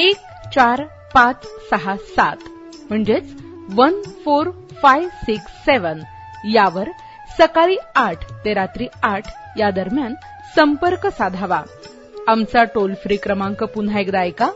एक 0.00 0.16
चार 0.54 0.82
पाच 1.14 1.46
सहा 1.70 1.94
सात 1.96 2.36
म्हणजेच 2.90 3.32
one 3.74 4.00
four 4.24 4.48
five 4.82 5.06
six 5.08 5.52
seven 5.64 6.00
यावर 6.44 6.88
सकाळी 7.38 7.76
आठ 7.96 8.24
ते 8.44 8.54
रात्री 8.54 8.86
आठ 9.02 9.22
या 9.58 9.70
दरम्यान 9.70 10.14
संपर्क 10.56 11.06
साधावा. 11.06 11.62
आमचा 12.28 12.64
टोल 12.64 12.94
फ्री 12.94 13.16
क्रमांक 13.16 13.64
पुन्हा 13.64 14.00
एकदा 14.00 14.20
ऐका. 14.20 14.50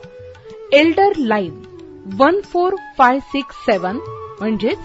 Elder 0.72 1.12
line 1.16 1.62
one 2.18 2.40
four 2.44 2.74
five 2.98 3.18
six 3.20 3.56
seven 3.56 3.98
म्हणजेच 4.40 4.78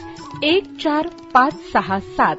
एक 0.43 0.63
चार 0.83 1.07
पाच 1.33 1.53
सहा 1.73 1.99
सात. 1.99 2.35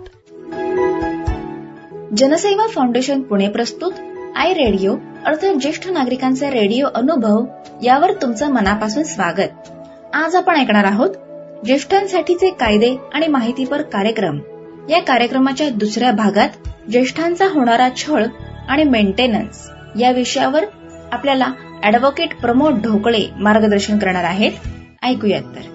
जनसेवा 2.17 2.67
फाउंडेशन 2.67 3.23
पुणे 3.23 3.49
प्रस्तुत 3.49 3.93
आय 4.37 4.53
रेडिओ 4.55 4.97
अर्थात 5.27 5.55
ज्येष्ठ 5.55 5.89
नागरिकांचा 5.89 6.51
रेडिओ 6.51 6.87
अनुभव 6.95 7.45
यावर 7.83 8.13
तुमचं 8.13 8.51
मनापासून 8.51 9.03
स्वागत. 9.03 9.71
आज 10.15 10.37
आपण 10.37 10.57
ऐकणार 10.57 10.85
आहोत 10.85 11.11
ज्येष्ठांसाठीचे 11.65 12.51
कायदे 12.51 12.97
आणि 13.15 13.27
माहितीपर 13.27 13.83
कार्यक्रम. 13.83 14.39
या 14.89 15.01
कार्यक्रमाच्या 15.01 15.69
दुसऱ्या 15.69 16.13
भागात 16.13 16.69
ज्येष्ठांचा 16.91 17.45
होणारा 17.45 17.89
छळ 17.97 18.25
आणि 18.69 18.85
मेंटेनन्स 18.85 19.69
या 19.99 20.11
विषयावर 20.11 20.65
आपल्याला 21.13 21.47
अॅडव्होकेट 21.83 22.37
प्रमोद 22.41 22.81
ढोकळे 22.83 23.25
मार्गदर्शन 23.37 23.99
करणार 23.99 24.25
आहेत. 24.25 24.53
ऐकूयात 25.03 25.43
तर. 25.43 25.69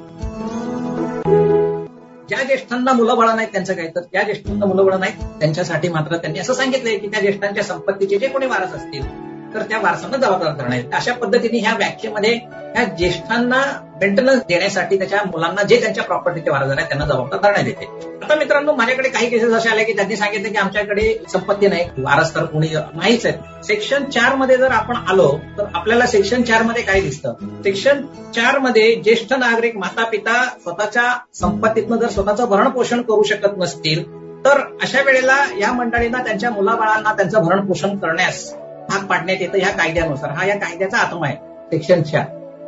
ज्या 2.29 2.43
ज्येष्ठांना 2.43 2.93
मुलं 2.93 3.17
बाळा 3.17 3.35
नाहीत 3.35 3.49
त्यांचं 3.53 3.73
काय 3.73 3.87
तर? 3.87 4.01
त्या 4.01 4.23
ज्येष्ठांना 4.23 4.65
मुलं 4.65 4.85
बाळा 4.85 4.97
नाहीत 4.97 5.39
त्यांच्यासाठी 5.39 5.89
मात्र 5.89 6.17
त्यांनी 6.17 6.39
असं 6.39 6.53
सांगितलंय 6.53 6.97
की 6.97 7.07
त्या 7.07 7.19
ज्येष्ठांच्या 7.19 7.63
संपत्तीचे 7.63 8.17
जे 8.17 8.27
कोणी 8.27 8.45
वारस 8.45 8.73
असतील 8.73 9.24
तर 9.55 9.61
त्या 9.61 9.77
वारसांना 9.79 10.17
जबाबदार 10.17 10.53
करण्यात 10.53 10.93
अशा 10.93 11.13
पद्धतीने 11.13 11.57
ह्या 11.57 11.73
व्याख्येमध्ये 11.77 12.33
ह्या 12.75 12.83
ज्येष्ठांना 12.97 13.61
मेंटेनन्स 14.01 14.41
देण्यासाठी 14.47 14.97
त्याच्या 14.97 15.21
मुलांना 15.25 15.63
जे 15.63 15.79
त्यांच्या 15.81 16.03
प्रॉपर्टीचे 16.03 16.51
वारस 16.51 16.71
आहेत 16.71 16.87
त्यांना 16.87 17.05
जबाबदार 17.05 17.39
करण्यात 17.39 17.67
येते. 17.67 17.85
आता 18.23 18.35
मित्रांनो 18.35 18.73
माझ्याकडे 18.75 19.09
काही 19.09 19.29
केसेस 19.29 19.53
असे 19.53 19.69
आले 19.69 19.83
की 19.83 19.93
त्यांनी 19.93 20.15
सांगितलं 20.15 20.49
की 20.49 20.57
आमच्याकडे 20.57 21.13
संपत्ती 21.33 21.67
नाही. 21.67 21.85
वारस 21.97 22.35
तर 22.35 22.45
कोणी 22.45 22.67
नाहीच 22.73 23.25
आहे. 23.25 23.63
सेक्शन 23.63 24.09
चारमध्ये 24.09 24.57
जर 24.57 24.71
आपण 24.71 24.95
आलो 25.09 25.29
तर 25.57 25.65
आपल्याला 25.73 26.05
सेक्शन 26.05 26.41
चारमध्ये 26.41 26.83
काय 26.83 27.01
दिसतं? 27.01 27.33
सेक्शन 27.63 28.05
चारमध्ये 28.35 28.95
ज्येष्ठ 28.95 29.33
नागरिक 29.33 29.77
माता 29.77 30.05
पिता 30.05 30.43
स्वतःच्या 30.63 31.11
संपत्तीतनं 31.33 31.97
जर 31.97 32.09
स्वतःचं 32.09 32.45
भरण 32.45 32.69
पोषण 32.69 33.01
करू 33.01 33.23
शकत 33.23 33.57
नसतील 33.57 34.03
तर 34.45 34.59
अशा 34.83 35.01
वेळेला 35.01 35.37
या 35.59 35.71
मंडळींना 35.71 36.23
त्यांच्या 36.23 36.49
मुलाबाळांना 36.49 37.13
त्यांचं 37.13 37.43
भरण 37.43 37.65
पोषण 37.65 37.97
करण्यास 37.97 38.53
भाग 38.95 39.05
पाडण्यात 39.05 39.41
येतं 39.41 39.57
ह्या 39.57 39.69
कायद्यानुसार. 39.69 40.29
हा 40.29 40.45
या 40.45 40.55
कायद्याचा 40.55 40.97
आत्मा 40.97 41.27
आहे 41.27 41.35
सेक्शन 41.71 42.01
चार 42.01 42.23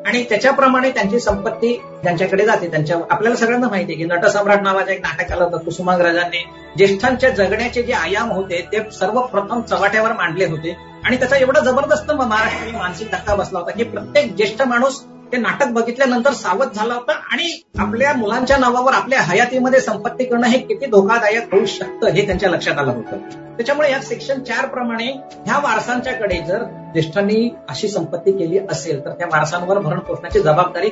आणि 0.07 0.23
त्याच्याप्रमाणे 0.23 0.89
त्यांची 0.89 1.19
संपत्ती 1.19 1.73
त्यांच्याकडे 2.03 2.45
जाते 2.45 2.67
त्यांच्या 2.71 2.97
आपल्याला 3.09 3.35
सगळ्यांना 3.35 3.67
माहिती 3.67 3.93
आहे 3.93 4.01
की 4.01 4.09
नटसम्राट 4.09 4.61
नावाचं 4.61 4.91
एक 4.91 5.01
नाटक 5.01 5.31
आलं 5.31 5.43
होतं 5.43 5.57
कुसुमाग्रजांनी 5.57 6.43
ज्येष्ठांच्या 6.77 7.29
जगण्याचे 7.29 7.83
जे 7.83 7.93
आयाम 7.93 8.31
होते 8.31 8.61
ते 8.71 8.79
सर्वप्रथम 8.91 9.61
चव्हाट्यावर 9.61 10.11
मांडले 10.11 10.45
होते. 10.45 10.75
आणि 11.05 11.17
त्याचा 11.17 11.35
एवढा 11.35 11.59
जबरदस्त 11.59 12.11
महाराष्ट्राने 12.11 12.77
मानसिक 12.77 13.07
धक्का 13.11 13.35
बसला 13.35 13.59
होता 13.59 13.71
की 13.71 13.83
प्रत्येक 13.83 14.35
ज्येष्ठ 14.35 14.61
माणूस 14.61 15.03
ते 15.31 15.37
नाटक 15.37 15.67
बघितल्यानंतर 15.67 16.33
सावध 16.33 16.73
झाला 16.73 16.93
होता 16.93 17.13
आणि 17.31 17.61
आपल्या 17.79 18.13
मुलांच्या 18.13 18.57
नावावर 18.57 18.93
आपल्या 18.93 19.21
हयातीमध्ये 19.21 19.79
संपत्ती 19.79 20.25
करणं 20.25 20.47
हे 20.47 20.57
किती 20.59 20.85
धोकादायक 20.85 21.53
होऊ 21.53 21.65
शकतं 21.65 22.07
हे 22.07 22.25
त्यांच्या 22.25 22.49
लक्षात 22.49 22.77
आलं 22.77 22.91
होतं. 22.91 23.17
त्याच्यामुळे 23.57 23.91
या 23.91 24.01
सेक्शन 24.01 24.43
चार 24.43 24.65
प्रमाणे 24.65 25.05
ह्या 25.45 25.57
वारसांच्याकडे 25.57 26.37
जर 26.47 26.63
ज्येष्ठांनी 26.93 27.49
अशी 27.69 27.87
संपत्ती 27.87 28.31
केली 28.31 28.59
असेल 28.71 29.05
तर 29.05 29.09
त्या 29.09 29.27
वारसांवर 29.27 29.79
भरण 29.79 29.99
पोषणाची 29.99 30.39
जबाबदारी 30.39 30.89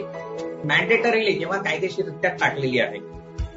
मॅन्डेटरीली 0.63 1.31
किंवा 1.31 1.57
कायदेशीररित्या 1.57 2.31
टाकलेली 2.31 2.79
आहे. 2.79 2.99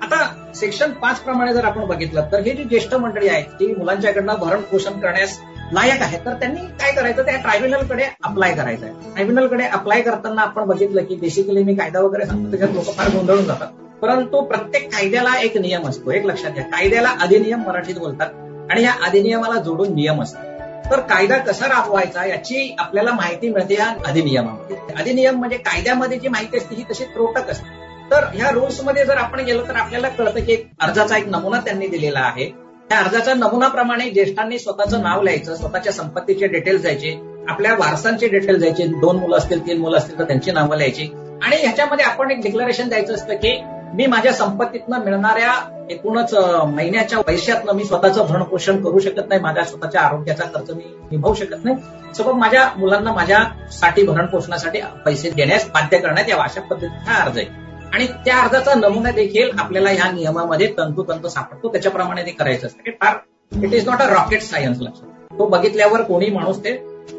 आता 0.03 0.53
सेक्शन 0.55 0.91
पाच 0.93 1.21
प्रमाणे 1.21 1.53
जर 1.55 1.65
आपण 1.65 1.87
बघितलं 1.87 2.27
तर 2.33 2.41
हे 2.41 2.51
जी 2.51 2.65
ज्येष्ठ 2.65 2.95
मंडळी 2.95 3.29
आहेत 3.29 3.45
ती 3.45 3.75
मुलांच्याकडनं 3.75 4.35
भरण 4.35 4.61
पोषण 4.61 5.01
करण्यास 5.01 5.39
लायक 5.73 6.03
आहे. 6.03 6.19
तर 6.25 6.33
त्यांनी 6.33 6.61
काय 6.61 6.93
करायचं? 6.93 7.25
त्या 7.25 7.37
ट्रायब्युनलकडे 7.37 8.05
अप्लाय 8.25 8.55
करायचं 8.55 8.87
आहे 8.87 8.95
ट्रायब्युनलकडे 8.95 9.65
अप्लाय 9.65 10.01
करताना 10.01 10.43
आपण 10.43 10.65
बघितलं 10.65 11.05
की 11.05 11.15
बेसिकली 11.15 11.63
मी 11.65 11.75
कायदा 11.75 12.01
वगैरे 12.01 12.27
सांगतो 12.27 12.51
त्याच्यात 12.51 12.71
लोक 12.71 12.85
फार 12.85 13.09
गोंधळून 13.09 13.45
जातात. 13.45 13.67
परंतु 14.03 14.41
प्रत्येक 14.41 14.93
कायद्याला 14.93 15.41
एक 15.43 15.57
नियम 15.57 15.89
असतो. 15.89 16.11
एक 16.11 16.25
लक्षात 16.25 16.51
घ्या. 16.51 16.65
कायद्याला 16.65 17.09
अधिनियम 17.21 17.61
मराठीत 17.61 17.95
बोलतात 17.95 18.31
आणि 18.71 18.83
या 18.83 18.93
अधिनियमाला 19.07 19.61
जोडून 19.61 19.95
नियम 19.95 20.23
असतात. 20.23 20.45
तर 20.91 21.01
कायदा 21.01 21.39
कसा 21.39 21.67
राबवायचा 21.67 22.25
याची 22.25 22.77
आपल्याला 22.79 23.13
माहिती 23.13 23.51
मिळते 23.51 23.75
या 23.75 23.95
अधिनियमामध्ये. 24.07 24.77
अधिनियम 24.99 25.39
म्हणजे 25.39 25.57
कायद्यामध्ये 25.57 26.19
जी 26.19 26.29
माहिती 26.29 26.57
असते 26.57 26.75
ही 26.75 26.83
तशी 26.83 27.05
त्रोटक 27.05 27.51
असते. 27.51 27.89
तर 28.11 28.25
ह्या 28.35 28.51
रूल्समध्ये 28.51 29.05
जर 29.05 29.17
आपण 29.17 29.41
गेलो 29.41 29.63
तर 29.69 29.77
आपल्याला 29.77 30.09
कळतं 30.09 30.41
की 30.41 30.71
अर्जाचा 30.81 31.17
एक 31.17 31.29
नमुना 31.29 31.61
त्यांनी 31.61 31.87
दिलेला 31.87 32.21
आहे. 32.21 32.68
त्या 32.89 32.99
अर्जाच्या 32.99 33.35
नमुनाप्रमाणे 33.35 34.11
ज्येष्ठांनी 34.11 34.59
स्वतःचं 34.59 35.03
नाव 35.03 35.23
लिहायचं 35.23 35.55
स्वतःच्या 35.55 35.93
संपत्तीचे 35.93 36.47
डिटेल्स 36.47 36.83
द्यायचे 36.83 37.21
आपल्या 37.49 37.75
वारसांचे 37.75 38.29
डिटेल्स 38.29 38.61
द्यायचे 38.61 38.87
दोन 38.87 39.17
मुलं 39.17 39.37
असतील 39.37 39.67
तीन 39.67 39.81
मुलं 39.81 39.97
असतील 39.97 40.19
तर 40.19 40.25
त्यांची 40.25 40.51
नावं 40.51 40.77
लिहायची. 40.77 41.09
आणि 41.45 41.57
ह्याच्यामध्ये 41.57 42.05
आपण 42.05 42.31
एक 42.31 42.41
डिक्लेरेशन 42.43 42.89
द्यायचं 42.89 43.15
असतं 43.15 43.35
की 43.35 43.61
मी 43.95 44.07
माझ्या 44.07 44.33
संपत्तीतनं 44.33 45.05
मिळणाऱ्या 45.05 45.53
एकूणच 45.91 46.35
महिन्याच्या 46.75 47.21
पैशातनं 47.21 47.73
मी 47.73 47.85
स्वतःचं 47.85 48.27
भरण 48.27 48.43
पोषण 48.43 48.83
करू 48.83 48.99
शकत 48.99 49.29
नाही 49.29 49.41
माझ्या 49.41 49.65
स्वतःच्या 49.65 50.01
आरोग्याचा 50.01 50.45
खर्च 50.45 50.71
मी 50.71 50.83
निभावू 51.11 51.35
शकत 51.35 51.65
नाही. 51.65 51.77
सोबत 52.17 52.35
माझ्या 52.35 52.69
मुलांना 52.77 53.13
माझ्यासाठी 53.13 54.03
भरण 54.03 54.27
पोषणासाठी 54.27 54.81
पैसे 55.05 55.31
देण्यास 55.31 55.71
बाध्य 55.71 55.99
करण्यात 55.99 56.29
यावा 56.29 56.45
अशा 56.45 56.61
पद्धतीचा 56.61 57.13
हा 57.13 57.23
अर्ज 57.25 57.39
आहे. 57.39 57.68
आणि 57.95 58.07
त्या 58.25 58.37
अर्जाचा 58.39 58.75
नमुना 58.75 59.11
देखील 59.11 59.51
आपल्याला 59.59 59.91
ह्या 59.91 60.11
नियमामध्ये 60.13 60.67
तंतुतंत 60.79 61.27
सापडतो. 61.27 61.73
त्याच्याप्रमाणे 61.73 62.23
ते 62.23 62.31
करायचं 62.31 62.67
असतं. 62.67 62.91
फार 63.01 63.17
it 63.65 63.75
is 63.75 63.89
not 63.89 64.03
a 64.03 64.07
rocket 64.07 64.43
science 64.43 64.81
लक्षात 64.81 65.37
तो 65.39 65.47
बघितल्यावर 65.47 66.03
कोणी 66.03 66.31
माणूस 66.31 66.59
ते 66.65 66.73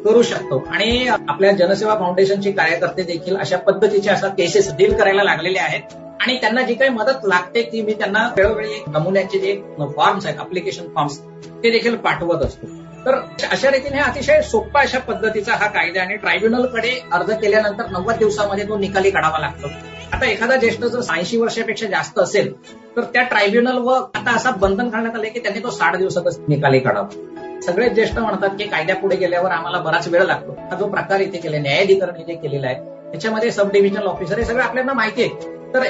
करू 0.04 0.22
शकतो. 0.22 0.58
आणि 0.70 1.06
आपल्या 1.08 1.52
जनसेवा 1.52 1.94
फाउंडेशनचे 1.94 2.52
कार्यकर्ते 2.52 3.02
देखील 3.02 3.36
अशा 3.36 3.56
पद्धतीचे 3.56 4.10
अशा 4.10 4.28
केसेस 4.28 4.72
डील 4.76 4.94
करायला 4.94 5.22
लागलेले 5.22 5.58
आहेत. 5.58 5.96
आणि 6.20 6.36
त्यांना 6.36 6.62
जी 6.62 6.74
काही 6.74 6.90
मदत 6.90 7.24
लागते 7.24 7.62
ती 7.62 7.82
मी 7.82 7.92
त्यांना 7.92 8.26
वेळोवेळी 8.36 8.82
नमुन्याचे 8.88 9.38
जे 9.38 9.54
फॉर्म्स 9.96 10.26
आहेत 10.26 10.38
अप्लिकेशन 10.38 10.88
फॉर्म्स 10.94 11.18
ते 11.62 11.70
देखील 11.70 11.96
पाठवत 11.96 12.42
असतो. 12.42 12.66
तर 13.06 13.14
अशा 13.52 13.70
रीतीने 13.70 13.98
अतिशय 13.98 14.40
सोप्पा 14.42 14.80
अशा 14.80 14.98
पद्धतीचा 14.98 15.52
हा 15.52 15.66
कायदा 15.66 16.02
आणि 16.02 16.16
ट्रायब्युनलकडे 16.16 16.90
अर्ज 17.12 17.30
केल्यानंतर 17.32 17.86
नव्वद 17.90 18.16
दिवसामध्ये 18.16 18.68
तो 18.68 18.76
निकाली 18.78 19.10
काढावा 19.10 19.38
लागतो. 19.38 19.68
आता 20.12 20.26
एखादा 20.26 20.56
ज्येष्ठ 20.56 20.84
जर 20.84 21.12
ऐंशी 21.12 21.36
वर्षापेक्षा 21.36 21.86
जास्त 21.86 22.18
असेल 22.18 22.52
तर 22.96 23.02
त्या 23.02 23.22
ट्रायब्युनल 23.22 23.78
व 23.78 23.90
आता 23.90 24.34
असा 24.36 24.50
बंधन 24.50 24.88
घालण्यात 24.88 25.16
आलं 25.16 25.28
की 25.28 25.40
त्यांनी 25.40 25.62
तो 25.62 25.70
साठ 25.70 25.96
दिवसातच 25.96 26.38
निकाली 26.48 26.78
काढावा. 26.78 27.60
सगळेच 27.62 27.92
ज्येष्ठ 27.92 28.18
म्हणतात 28.18 28.50
की 28.50 28.64
कायद्यापुढे 28.64 29.16
गेल्यावर 29.16 29.50
आम्हाला 29.50 29.78
बराच 29.78 30.08
वेळ 30.08 30.22
लागतो. 30.22 30.52
हा 30.70 30.76
जो 30.76 30.86
प्रकार 30.86 31.20
इथे 31.20 31.38
केला 31.38 31.58
न्यायाधिकरण 31.58 32.20
इथे 32.20 32.34
केलेला 32.34 32.66
आहे 32.66 33.10
त्याच्यामध्ये 33.10 33.50
सब 33.50 33.70
डिव्हिजनल 33.72 34.06
ऑफिसर 34.06 34.38
हे 34.38 34.44
सगळं 34.44 34.62
आपल्याला 34.62 34.92
माहिती 34.92 35.22
आहे 35.22 35.74
तर 35.74 35.86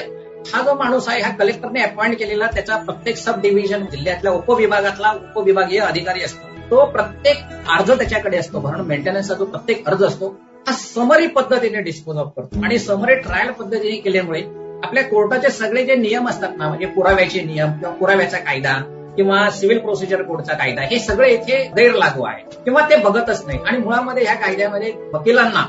हा 0.53 0.61
जो 0.61 0.73
माणूस 0.73 1.07
आहे 1.07 1.21
हा 1.21 1.29
कलेक्टरने 1.35 1.81
अपॉइंट 1.81 2.17
केलेला 2.19 2.47
त्याचा 2.47 2.77
प्रत्येक 2.77 3.17
सब 3.17 3.41
डिव्हिजन 3.41 3.85
जिल्ह्यातल्या 3.91 4.31
उपविभागातला 4.31 5.13
उपविभागीय 5.35 5.79
अधिकारी 5.79 6.23
असतो. 6.23 6.47
तो 6.71 6.85
प्रत्येक 6.85 7.37
अर्ज 7.69 7.91
त्याच्याकडे 7.91 8.37
असतो. 8.37 8.59
म्हणून 8.59 8.87
मेंटेनन्सचा 8.87 9.33
जो 9.33 9.45
प्रत्येक 9.45 9.87
अर्ज 9.87 10.03
असतो 10.03 10.35
समरी 10.69 11.27
पद्धतीने 11.27 11.81
डिस्पोज 11.81 12.17
ऑफ 12.17 12.31
करतो. 12.37 12.63
आणि 12.63 12.77
समरी 12.79 13.15
ट्रायल 13.15 13.51
पद्धतीने 13.51 13.95
केल्यामुळे 13.95 14.41
आपल्या 14.83 15.03
कोर्टाचे 15.03 15.49
सगळे 15.49 15.83
जे 15.85 15.95
नियम 15.95 16.29
असतात 16.29 16.49
ना 16.57 16.67
म्हणजे 16.67 16.85
पुराव्याचे 16.85 17.41
नियम 17.41 17.71
किंवा 17.71 17.93
पुराव्याचा 17.95 18.37
कायदा 18.37 18.73
किंवा 19.17 19.49
सिव्हिल 19.49 19.79
प्रोसिजर 19.79 20.21
कोडचा 20.21 20.53
कायदा 20.53 20.81
हे 20.81 20.99
सगळे 20.99 21.29
इथे 21.33 21.57
गैर 21.77 21.93
लागू 21.93 22.23
आहे 22.23 22.43
किंवा 22.65 22.81
ते 22.89 22.95
बघतच 22.95 23.43
नाही. 23.47 23.59
आणि 23.67 23.77
मुळामध्ये 23.77 24.23
ह्या 24.23 24.35
कायद्यामध्ये 24.35 24.93
वकिलांना 25.13 25.63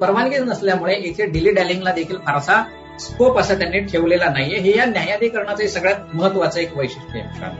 परवानगी 0.00 0.38
नसल्यामुळे 0.38 0.94
इथे 0.94 1.26
डिली 1.26 1.50
डॅलिंगला 1.50 1.92
देखील 1.92 2.16
फारसा 2.16 2.62
स्कोप 3.00 3.38
असा 3.38 3.54
त्यांनी 3.54 3.80
ठेवलेला 3.80 4.28
नाहीये. 4.28 4.58
हे 4.58 4.76
या 4.78 4.84
न्यायाधिकरणाचं 4.84 5.66
सगळ्यात 5.66 6.14
महत्वाचं 6.14 6.60
एक 6.60 6.76
वैशिष्ट्य 6.76 7.20
आहे. 7.20 7.52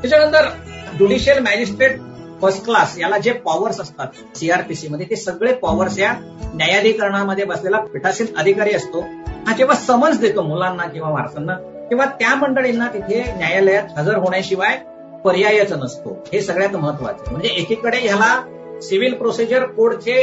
त्याच्यानंतर 0.00 0.48
ज्युडिशियल 0.96 1.38
मॅजिस्ट्रेट 1.38 1.98
फर्स्ट 2.42 2.64
क्लास 2.64 2.98
याला 2.98 3.18
जे 3.18 3.32
पॉवर्स 3.32 3.80
असतात 3.80 4.36
सीआरपीसी 4.36 4.88
मध्ये 4.88 5.06
ते 5.10 5.16
सगळे 5.16 5.52
पॉवर्स 5.52 5.98
या 5.98 6.12
न्यायाधिकरणामध्ये 6.54 7.44
बसलेला 7.44 7.78
पीठासीन 7.78 8.26
अधिकारी 8.36 8.74
असतो. 8.74 9.00
हा 9.46 9.54
जेव्हा 9.56 9.76
समन्स 9.76 10.18
देतो 10.20 10.42
मुलांना 10.42 10.82
किंवा 10.82 11.10
वारसांना 11.10 11.54
तेव्हा 11.90 12.06
त्या 12.06 12.34
मंडळींना 12.34 12.88
तिथे 12.88 13.22
न्यायालयात 13.36 13.98
हजर 13.98 14.16
होण्याशिवाय 14.16 14.76
पर्यायच 15.24 15.72
नसतो. 15.72 16.24
हे 16.32 16.40
सगळ्यात 16.40 16.76
महत्वाचं 16.76 17.30
म्हणजे 17.30 17.48
एकीकडे 17.48 17.98
ह्याला 17.98 18.80
सिव्हिल 18.82 19.14
प्रोसिजर 19.14 19.64
कोडचे 19.64 20.22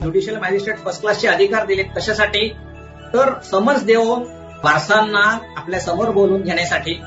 ज्युडिशियल 0.00 0.36
मॅजिस्ट्रेट 0.36 0.78
फर्स्ट 0.78 1.00
क्लासचे 1.00 1.28
अधिकार 1.28 1.66
दिले 1.66 1.82
कशासाठी? 1.82 2.48
तर 3.14 3.32
समन्स 3.50 3.84
देऊन 3.84 4.22
वारसांना 4.64 5.38
आपल्यासमोर 5.56 6.10
बोलून 6.10 6.42
घेण्यासाठी. 6.42 7.00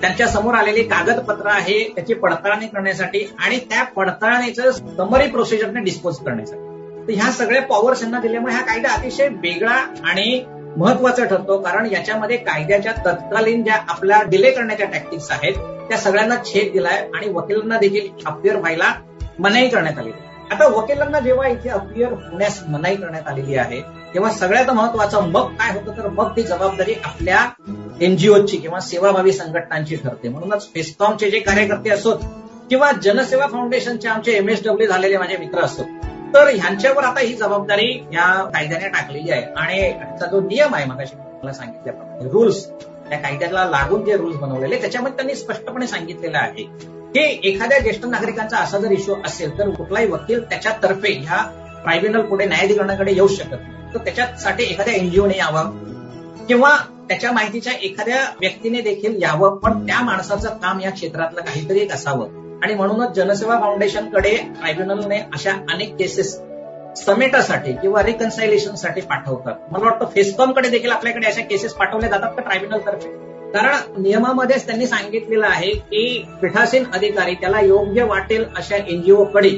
त्यांच्यासमोर 0.00 0.54
आलेली 0.54 0.82
कागदपत्र 0.82 1.48
आहे 1.48 1.82
त्याची 1.94 2.14
पडताळणी 2.14 2.66
करण्यासाठी 2.66 3.26
आणि 3.38 3.58
त्या 3.70 3.82
पडताळणीचं 3.84 4.70
समरी 4.70 5.26
प्रोसिजरने 5.26 5.80
डिस्पोज 5.80 6.18
करण्यासाठी. 6.18 6.60
तर 7.08 7.12
ह्या 7.12 7.30
सगळ्या 7.32 7.62
पॉवर्स 7.62 8.02
यांना 8.02 8.20
दिल्यामुळे 8.20 8.54
हा 8.54 8.62
कायदा 8.62 8.88
अतिशय 8.88 9.28
वेगळा 9.42 9.74
आणि 10.04 10.42
महत्त्वाचा 10.76 11.24
ठरतो 11.24 11.58
कारण 11.58 11.86
याच्यामध्ये 11.86 12.36
कायद्याच्या 12.36 12.92
तत्कालीन 13.06 13.62
ज्या 13.62 13.74
आपल्या 13.88 14.22
डिले 14.22 14.50
करण्याच्या 14.50 14.86
टॅक्टिक्स 14.86 15.30
आहेत 15.30 15.54
त्या 15.88 15.98
सगळ्यांना 15.98 16.34
छेद 16.44 16.72
दिलाय 16.72 17.06
आणि 17.14 17.28
वकिलांना 17.28 17.78
देखील 17.78 18.08
अपेअर 18.26 18.56
व्हायला 18.56 18.92
मनाई 19.38 19.68
करण्यात 19.68 19.98
आली. 19.98 20.10
आता 20.52 20.66
वकिलांना 20.68 21.20
जेव्हा 21.20 21.46
इथे 21.48 21.68
अपियर 21.68 22.12
होण्यास 22.12 22.62
मनाई 22.68 22.96
करण्यात 22.96 23.28
आलेली 23.28 23.56
आहे 23.56 23.80
तेव्हा 24.14 24.30
सगळ्यात 24.32 24.70
महत्वाचं 24.70 25.28
मग 25.30 25.52
काय 25.52 25.72
होतं 25.74 25.96
तर 25.96 26.08
मग 26.08 26.30
ती 26.36 26.42
जबाबदारी 26.42 26.94
आपल्या 27.04 27.40
एनजीओची 28.00 28.56
किंवा 28.56 28.80
सेवाभावी 28.80 29.32
संघटनांची 29.32 29.96
ठरते. 29.96 30.28
म्हणूनच 30.28 30.68
फेस्कॉमचे 30.74 31.30
जे 31.30 31.38
कार्यकर्ते 31.38 31.90
असोत 31.90 32.18
किंवा 32.70 32.90
जनसेवा 33.02 33.46
फाउंडेशनचे 33.46 34.08
आमचे 34.08 34.32
एमएसडब्ल्यू 34.32 34.86
झालेले 34.88 35.16
माझे 35.18 35.36
मित्र 35.36 35.60
असोत 35.60 36.04
तर 36.34 36.48
ह्यांच्यावर 36.48 37.04
आता 37.04 37.20
ही 37.20 37.34
जबाबदारी 37.34 37.92
या 38.12 38.32
कायद्याने 38.54 38.88
टाकलेली 38.88 39.30
आहे. 39.30 39.42
आणि 39.56 39.92
त्याचा 39.92 40.26
जो 40.26 40.40
नियम 40.40 40.74
आहे 40.74 40.84
मगाशी 40.84 41.16
मला 41.42 41.52
सांगितल्याप्रमाणे 41.52 42.30
रूल्स 42.30 42.66
त्या 43.08 43.18
कायद्याला 43.18 43.64
लागून 43.64 44.04
जे 44.04 44.16
रूल्स 44.16 44.36
बनवलेले 44.36 44.80
त्याच्यामध्ये 44.80 45.16
त्यांनी 45.16 45.34
स्पष्टपणे 45.34 45.86
सांगितलेलं 45.86 46.38
आहे. 46.38 46.64
हे 47.16 47.22
एखाद्या 47.22 47.78
ज्येष्ठ 47.78 48.06
नागरिकांचा 48.06 48.58
असा 48.58 48.78
जर 48.78 48.90
इश्यू 48.90 49.14
असेल 49.26 49.58
तर 49.58 49.70
कुठलाही 49.70 50.06
वकील 50.06 50.44
त्याच्यातर्फे 50.44 51.12
ह्या 51.12 51.42
ट्रायब्युनल 51.82 52.20
पुढे 52.20 52.44
न्यायाधिकरणाकडे 52.44 53.12
येऊ 53.12 53.28
शकत 53.28 53.52
नाही. 53.52 53.94
तर 53.94 53.98
त्याच्यासाठी 53.98 54.64
एखाद्या 54.64 54.94
एनजीओने 54.94 55.38
यावं 55.38 55.70
किंवा 56.46 56.76
त्याच्या 57.08 57.32
माहितीच्या 57.32 57.72
एखाद्या 57.72 58.16
व्यक्तीने 58.40 58.80
देखील 58.80 59.22
यावं. 59.22 59.56
पण 59.56 59.86
त्या 59.86 60.00
माणसाचं 60.00 60.48
काम 60.48 60.80
या 60.80 60.90
क्षेत्रातलं 60.90 61.40
काहीतरी 61.40 61.80
एक 61.80 61.92
असावं. 61.92 62.60
आणि 62.62 62.74
म्हणूनच 62.74 63.10
जनसेवा 63.10 63.60
फाउंडेशनकडे 63.60 64.36
ट्रायब्युनलने 64.36 65.18
अशा 65.18 65.52
अनेक 65.52 65.96
केसेस 65.96 66.40
समेटासाठी 66.96 67.72
किंवा 67.72 68.02
रिकन्सायलेशनसाठी 68.02 69.00
पाठवतात. 69.00 69.54
मला 69.70 69.84
वाटतं 69.84 70.06
फेसकॉमकडे 70.06 70.68
देखील 70.68 70.90
आपल्याकडे 70.90 71.26
अशा 71.26 71.40
केसेस 71.40 71.72
पाठवल्या 71.72 72.10
जातात 72.10 72.30
का 72.36 72.42
ट्रायब्युनल 72.42 72.78
तर्फे? 72.78 73.25
कारण 73.54 74.02
नियमामध्येच 74.02 74.66
त्यांनी 74.66 74.86
सांगितलेलं 74.86 75.46
आहे 75.46 75.70
की 75.70 76.24
पीठासीन 76.42 76.84
अधिकारी 76.94 77.34
त्याला 77.34 77.60
योग्य 77.60 78.04
वाटेल 78.04 78.44
अशा 78.56 78.76
एनजीओकडे 78.76 79.50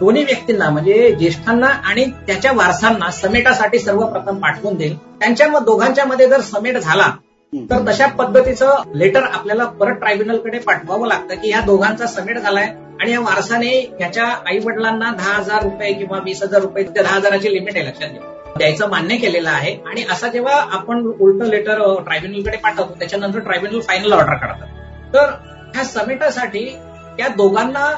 दोन्ही 0.00 0.22
व्यक्तींना 0.24 0.68
म्हणजे 0.70 1.10
ज्येष्ठांना 1.12 1.66
आणि 1.66 2.04
त्याच्या 2.26 2.52
वारसांना 2.52 3.10
समेटासाठी 3.10 3.78
सर्वप्रथम 3.78 4.38
पाठवून 4.40 4.76
देईल. 4.76 4.96
त्यांच्या 5.20 5.58
दोघांच्या 5.58 6.04
मध्ये 6.04 6.28
जर 6.28 6.40
समेट 6.40 6.76
झाला 6.76 7.10
तर 7.52 7.82
तशा 7.88 8.06
पद्धतीचं 8.06 8.82
लेटर 8.94 9.22
आपल्याला 9.22 9.64
परत 9.80 9.94
ट्रायब्युनलकडे 9.94 10.58
पाठवावं 10.58 11.08
लागतं 11.08 11.34
की 11.34 11.50
या 11.50 11.60
दोघांचा 11.60 12.06
समेट 12.06 12.38
झालाय 12.38 12.66
आणि 13.00 13.12
या 13.12 13.20
वारसाने 13.20 13.76
याच्या 14.00 14.24
आई 14.46 14.58
वडिलांना 14.58 15.10
दहा 15.10 15.32
हजार 15.32 15.62
रुपये 15.62 15.92
किंवा 15.92 16.18
वीस 16.18 16.42
हजार 16.42 16.60
रुपये 16.60 16.84
दहा 16.96 17.14
हजाराची 17.16 17.54
लिमिट 17.54 17.76
आहे 17.76 17.86
लक्षात 17.86 18.08
घ्या. 18.08 18.39
द्यायचं 18.56 18.88
मान्य 18.90 19.16
केलेलं 19.16 19.50
आहे. 19.50 19.74
आणि 19.86 20.04
असा 20.10 20.28
जेव्हा 20.28 20.54
आपण 20.72 21.06
उलट 21.10 21.42
लेटर 21.44 21.82
ट्रायब्युनलकडे 22.04 22.56
पाठवतो 22.56 22.94
त्याच्यानंतर 22.98 23.38
ट्रायब्युनल 23.38 23.80
फायनल 23.80 24.12
ऑर्डर 24.12 24.34
काढतात 24.36 25.14
तर 25.14 25.30
ह्या 25.74 25.84
समेटासाठी 25.84 26.64
त्या 27.18 27.28
दोघांना 27.28 27.90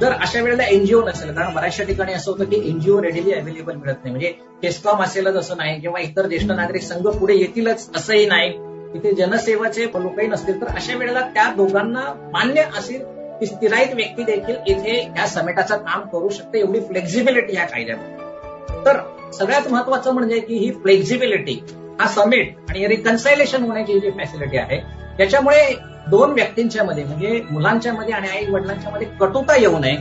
जर 0.00 0.12
अशा 0.12 0.40
वेळेला 0.42 0.64
एनजीओ 0.64 1.00
नसेल 1.02 1.32
कारण 1.34 1.54
बऱ्याचशा 1.54 1.84
ठिकाणी 1.84 2.12
असं 2.12 2.30
होतं 2.30 2.44
की 2.44 2.56
एनजीओ 2.70 3.00
रेडिली 3.02 3.32
अवेलेबल 3.32 3.74
मिळत 3.74 4.04
नाही. 4.04 4.10
म्हणजे 4.10 4.32
टेस्कॉम 4.62 5.02
असेलच 5.02 5.36
असं 5.36 5.56
नाही 5.56 5.80
किंवा 5.80 6.00
इतर 6.00 6.26
ज्येष्ठ 6.26 6.50
नागरिक 6.50 6.82
संघ 6.82 7.06
पुढे 7.08 7.34
येतीलच 7.34 7.88
असंही 7.96 8.26
नाही. 8.26 8.50
तिथे 8.94 9.12
जनसेवाचे 9.14 9.84
लोकही 9.84 10.26
नसतील 10.26 10.60
तर 10.60 10.66
अशा 10.66 10.96
वेळेला 10.96 11.20
त्या 11.34 11.44
दोघांना 11.56 12.02
मान्य 12.32 12.62
असेल 12.78 13.02
की 13.40 13.46
स्थिराईत 13.46 13.94
व्यक्ती 13.94 14.22
देखील 14.24 14.56
इथे 14.66 15.00
या 15.16 15.26
समेटाचं 15.26 15.76
काम 15.76 16.08
करू 16.08 16.28
शकते 16.28 16.58
एवढी 16.58 16.80
फ्लेक्झिबिलिटी 16.80 17.56
ह्या 17.56 17.66
कायद्यामध्ये. 17.66 18.84
तर 18.84 18.98
सगळ्यात 19.32 19.68
महत्वाचं 19.68 20.12
म्हणजे 20.12 20.40
की 20.40 20.54
ही 20.54 20.70
फ्लेक्झिबिलिटी 20.72 21.60
हा 22.00 22.06
समिट 22.06 22.54
आणि 22.68 22.86
रिकन्सायलेशन 22.86 23.62
होण्याची 23.62 24.00
जी 24.00 24.10
फॅसिलिटी 24.10 24.56
आहे 24.56 24.78
त्याच्यामुळे 25.16 25.74
दोन 26.10 26.30
व्यक्तींच्या 26.30 26.84
मध्ये 26.84 27.04
म्हणजे 27.04 27.42
मुलांच्या 27.50 27.92
मध्ये 27.92 28.14
आणि 28.14 28.28
आई 28.28 28.46
वडिलांच्या 28.46 28.90
मध्ये 28.90 29.06
कटुता 29.20 29.56
येऊ 29.56 29.78
नये. 29.78 29.96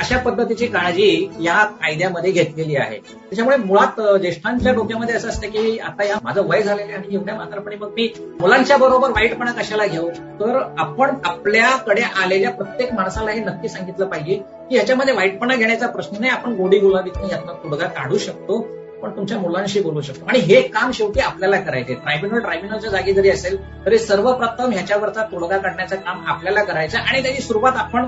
अशा 0.00 0.18
पद्धतीची 0.18 0.66
काळजी 0.66 1.28
या 1.40 1.64
कायद्यामध्ये 1.80 2.30
घेतलेली 2.30 2.76
आहे. 2.76 2.96
त्याच्यामुळे 2.98 3.56
मुळात 3.56 4.00
ज्येष्ठांच्या 4.20 4.72
डोक्यामध्ये 4.72 5.14
असं 5.14 5.28
असतं 5.28 5.48
की 5.48 5.78
आता 5.78 6.04
या 6.04 6.16
माझं 6.22 6.46
वय 6.48 6.62
झालेलं 6.62 6.92
आणि 6.92 7.14
एवढ्या 7.14 7.34
मात्रपणे 7.34 7.76
मग 7.76 7.90
मी 7.96 8.08
मुलांच्या 8.40 8.76
बरोबर 8.76 9.10
वाईटपणा 9.10 9.52
कशाला 9.52 9.86
घेऊ? 9.86 10.08
तर 10.40 10.58
आपण 10.78 11.14
आपल्याकडे 11.24 12.02
आलेल्या 12.22 12.50
प्रत्येक 12.50 12.92
माणसाला 12.94 13.30
हे 13.30 13.40
नक्की 13.40 13.68
सांगितलं 13.68 14.06
पाहिजे 14.06 14.34
की 14.34 14.74
ह्याच्यामध्ये 14.76 15.14
वाईटपणा 15.14 15.56
घेण्याचा 15.56 15.86
प्रश्न 15.86 16.16
नाही. 16.20 16.32
आपण 16.32 16.54
गोडी 16.56 16.78
गुलाबीतून 16.78 17.30
यातनं 17.30 17.62
तोडगा 17.64 17.86
काढू 17.86 18.18
शकतो 18.18 18.60
पण 19.02 19.10
तुमच्या 19.10 19.38
मुलांशी 19.38 19.80
बोलू 19.80 20.00
शकतो. 20.00 20.24
आणि 20.28 20.38
हे 20.38 20.60
काम 20.62 20.90
शेवटी 20.92 21.20
आपल्याला 21.20 21.60
करायचे 21.60 21.94
ट्रायब्युनल 21.94 22.38
ट्रायब्युनलच्या 22.38 22.90
जागी 22.90 23.12
जरी 23.12 23.30
असेल 23.30 23.56
तरी 23.86 23.98
सर्वप्रथम 23.98 24.72
ह्याच्यावरचा 24.72 25.22
तोडगा 25.22 25.56
काढण्याचं 25.58 25.96
काम 25.96 26.24
आपल्याला 26.26 26.64
करायचं 26.64 26.98
आणि 26.98 27.22
त्याची 27.22 27.42
सुरुवात 27.42 27.76
आपण 27.76 28.06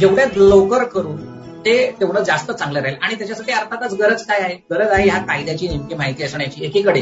जेवढ्या 0.00 0.26
लवकर 0.36 0.84
करू 0.84 1.12
ते 1.64 1.94
तेवढं 2.00 2.22
जास्त 2.22 2.50
चांगलं 2.50 2.80
राहील. 2.80 2.96
आणि 3.02 3.14
त्याच्यासाठी 3.14 3.52
अर्थातच 3.52 3.94
गरज 3.94 4.22
काय 4.22 4.40
आहे? 4.40 4.54
गरज 4.70 4.88
आहे 4.90 5.08
ह्या 5.08 5.18
कायद्याची 5.18 5.68
नेमकी 5.68 5.94
माहिती 5.94 6.22
असण्याची 6.22 6.64
एकीकडे. 6.64 7.00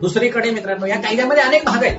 दुसरीकडे 0.00 0.50
मित्रांनो 0.50 0.86
या 0.86 0.96
कायद्यामध्ये 0.96 1.42
अनेक 1.42 1.64
भाग 1.64 1.84
आहेत. 1.84 1.98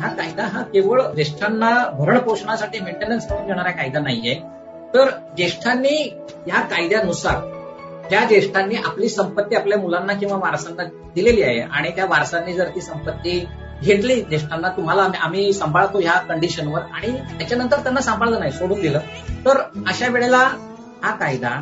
हा 0.00 0.08
कायदा 0.08 0.44
हा 0.44 0.62
केवळ 0.62 1.02
ज्येष्ठांना 1.02 1.90
भरण 1.98 2.18
पोषणासाठी 2.18 2.80
मेंटेनन्स 2.80 3.28
करून 3.28 3.46
देणारा 3.46 3.70
कायदा 3.70 4.00
नाहीये. 4.00 4.34
तर 4.94 5.10
ज्येष्ठांनी 5.36 6.14
या 6.48 6.60
कायद्यानुसार 6.60 7.50
ज्या 8.08 8.24
ज्येष्ठांनी 8.24 8.74
आपली 8.74 9.08
संपत्ती 9.08 9.54
आपल्या 9.54 9.78
मुलांना 9.78 10.12
किंवा 10.12 10.36
वारसांना 10.36 10.82
दिलेली 11.14 11.42
आहे 11.42 11.60
आणि 11.60 11.90
त्या 11.90 12.04
वारसांनी 12.04 12.52
जर 12.52 12.68
ती 12.68 12.80
संपत्ती 12.80 13.48
घेतली 13.82 14.20
ज्येष्ठांना 14.20 14.68
तुम्हाला 14.68 15.08
आम्ही 15.20 15.52
सांभाळतो 15.52 15.98
ह्या 15.98 16.18
कंडिशनवर 16.18 16.80
आणि 16.92 17.12
त्याच्यानंतर 17.38 17.78
त्यांना 17.78 18.00
सांभाळलं 18.00 18.38
नाही 18.40 18.52
सोडून 18.52 18.80
दिलं. 18.80 18.98
तर 19.46 19.60
अशा 19.86 20.08
वेळेला 20.08 20.48
हा 21.02 21.10
कायदा 21.10 21.60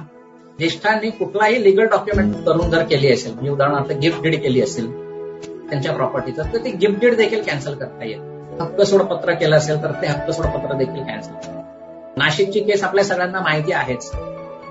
ज्येष्ठांनी 0.59 1.11
कुठलाही 1.11 1.63
लिगल 1.65 1.87
डॉक्युमेंट 1.87 2.35
करून 2.47 2.71
जर 2.71 2.83
केली 2.83 3.13
असेल 3.13 3.33
म्हणजे 3.33 3.51
उदाहरणार्थ 3.51 3.93
गिफ्ट 3.93 4.23
डीड 4.23 4.41
केली 4.43 4.61
असेल 4.63 4.91
त्यांच्या 5.71 5.93
प्रॉपर्टीचं 5.93 6.53
तर 6.53 6.65
ते 6.65 6.71
गिफ्ट 6.71 7.01
डीड 7.01 7.15
देखील 7.17 7.43
कॅन्सल 7.43 7.75
करता 7.75 8.05
येईल. 8.05 8.21
हक्क 8.61 8.81
सोडपत्र 8.81 9.33
केलं 9.33 9.57
असेल 9.57 9.83
तर 9.83 9.93
ते 10.03 10.07
हक्क 10.07 10.31
सोडपत्र 10.31 10.77
देखील 10.77 11.03
कॅन्सल 11.05 11.59
नाशिकची 12.17 12.61
केस 12.61 12.83
आपल्या 12.85 13.05
सगळ्यांना 13.05 13.41
माहिती 13.41 13.73
आहेच. 13.73 14.11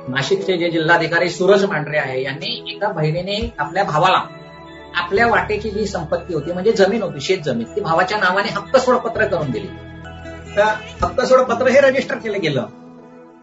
नाशिकचे 0.08 0.58
जे 0.58 0.70
जिल्हाधिकारी 0.70 1.29
सूरज 1.29 1.65
मांढरे 1.65 1.98
आहे 1.98 2.22
यांनी 2.24 2.63
एका 2.68 2.91
बहिणीने 2.91 3.39
आपल्या 3.58 3.84
भावाला 3.84 4.22
आपल्या 4.96 5.27
वाटेची 5.27 5.69
जी 5.69 5.86
संपत्ती 5.86 6.34
होती 6.34 6.51
म्हणजे 6.51 6.72
जमीन 6.72 7.01
होती 7.03 7.22
शेत 7.22 7.38
जमीन 7.46 7.75
ती 7.75 7.81
भावाच्या 7.81 8.17
नावाने 8.17 8.50
हक्क 8.50 8.77
सोडपत्र 8.77 9.25
करून 9.25 9.51
दिली. 9.51 9.67
तर 10.55 10.74
हक्क 11.01 11.22
सोडपत्र 11.22 11.67
हे 11.67 11.79
रजिस्टर 11.81 12.17
केलं 12.17 12.41
गेलं. 12.41 12.65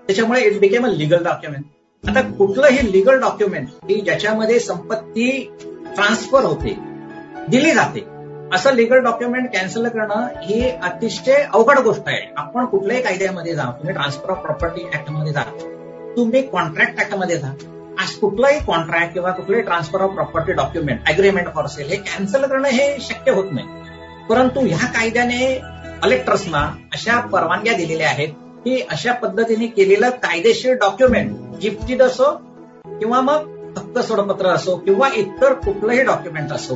त्याच्यामुळे 0.07 0.41
it 0.41 0.61
became 0.61 0.87
a 0.87 0.89
legal 0.89 1.23
document 1.25 1.65
आता 2.05 2.21
कुठलंही 2.31 2.93
लिगल 2.93 3.21
डॉक्युमेंट 3.21 3.69
की 3.89 4.01
ज्याच्यामध्ये 4.01 4.59
संपत्ती 4.61 5.31
ट्रान्सफर 5.63 6.45
होते 6.45 6.75
दिली 7.49 7.73
जाते 7.73 8.05
असं 8.55 8.75
लिगल 8.75 8.99
डॉक्युमेंट 8.99 9.49
कॅन्सल 9.53 9.89
करणं 9.89 10.27
ही 10.43 10.69
अतिशय 10.71 11.43
अवघड 11.55 11.79
गोष्ट 11.79 12.03
आहे. 12.07 12.21
आपण 12.37 12.67
कुठल्याही 12.67 13.03
कायद्यामध्ये 13.03 13.55
जा 13.55 13.65
तुम्ही 13.65 13.95
ट्रान्सफर 13.95 14.31
ऑफ 14.31 14.39
प्रॉपर्टी 14.39 14.87
ऍक्टमध्ये 14.95 15.33
जा 15.33 15.43
तुम्ही 16.17 16.43
कॉन्ट्रॅक्ट 16.43 17.01
ऍक्टमध्ये 17.01 17.37
जा 17.39 17.53
कुठलंही 18.21 18.59
कॉन्ट्रॅक्ट 18.67 19.13
किंवा 19.15 19.31
कुठलंही 19.31 19.63
transfer 19.63 20.01
of 20.01 20.11
property 20.15 20.53
document 20.53 21.09
agreement 21.09 21.49
for 21.55 21.67
sale 21.67 21.89
हे 21.89 21.97
कॅन्सल 21.97 22.47
करणं 22.47 22.69
हे 22.69 22.97
शक्य 23.01 23.33
होत 23.33 23.45
नाही. 23.53 23.67
परंतु 24.29 24.61
ह्या 24.61 24.87
कायद्याने 24.87 25.55
कलेक्टर्सना 26.03 26.59
अशा 26.93 27.21
परवानग्या 27.21 27.75
दिलेल्या 27.75 28.09
आहेत 28.09 28.29
की 28.65 28.81
अशा 28.91 29.13
पद्धतीने 29.13 29.67
केलेलं 29.67 30.11
कायदेशीर 30.11 30.75
डॉक्युमेंट 30.75 31.37
गिफ्टेड 31.63 32.03
असो 32.03 32.31
किंवा 33.01 33.21
मग 33.21 33.55
हक्क 33.79 33.99
सोडपत्र 33.99 34.47
असो 34.47 34.77
किंवा 34.77 35.09
इतर 35.15 35.53
कुठलंही 35.53 36.03
डॉक्युमेंट 36.03 36.53
असो 36.53 36.75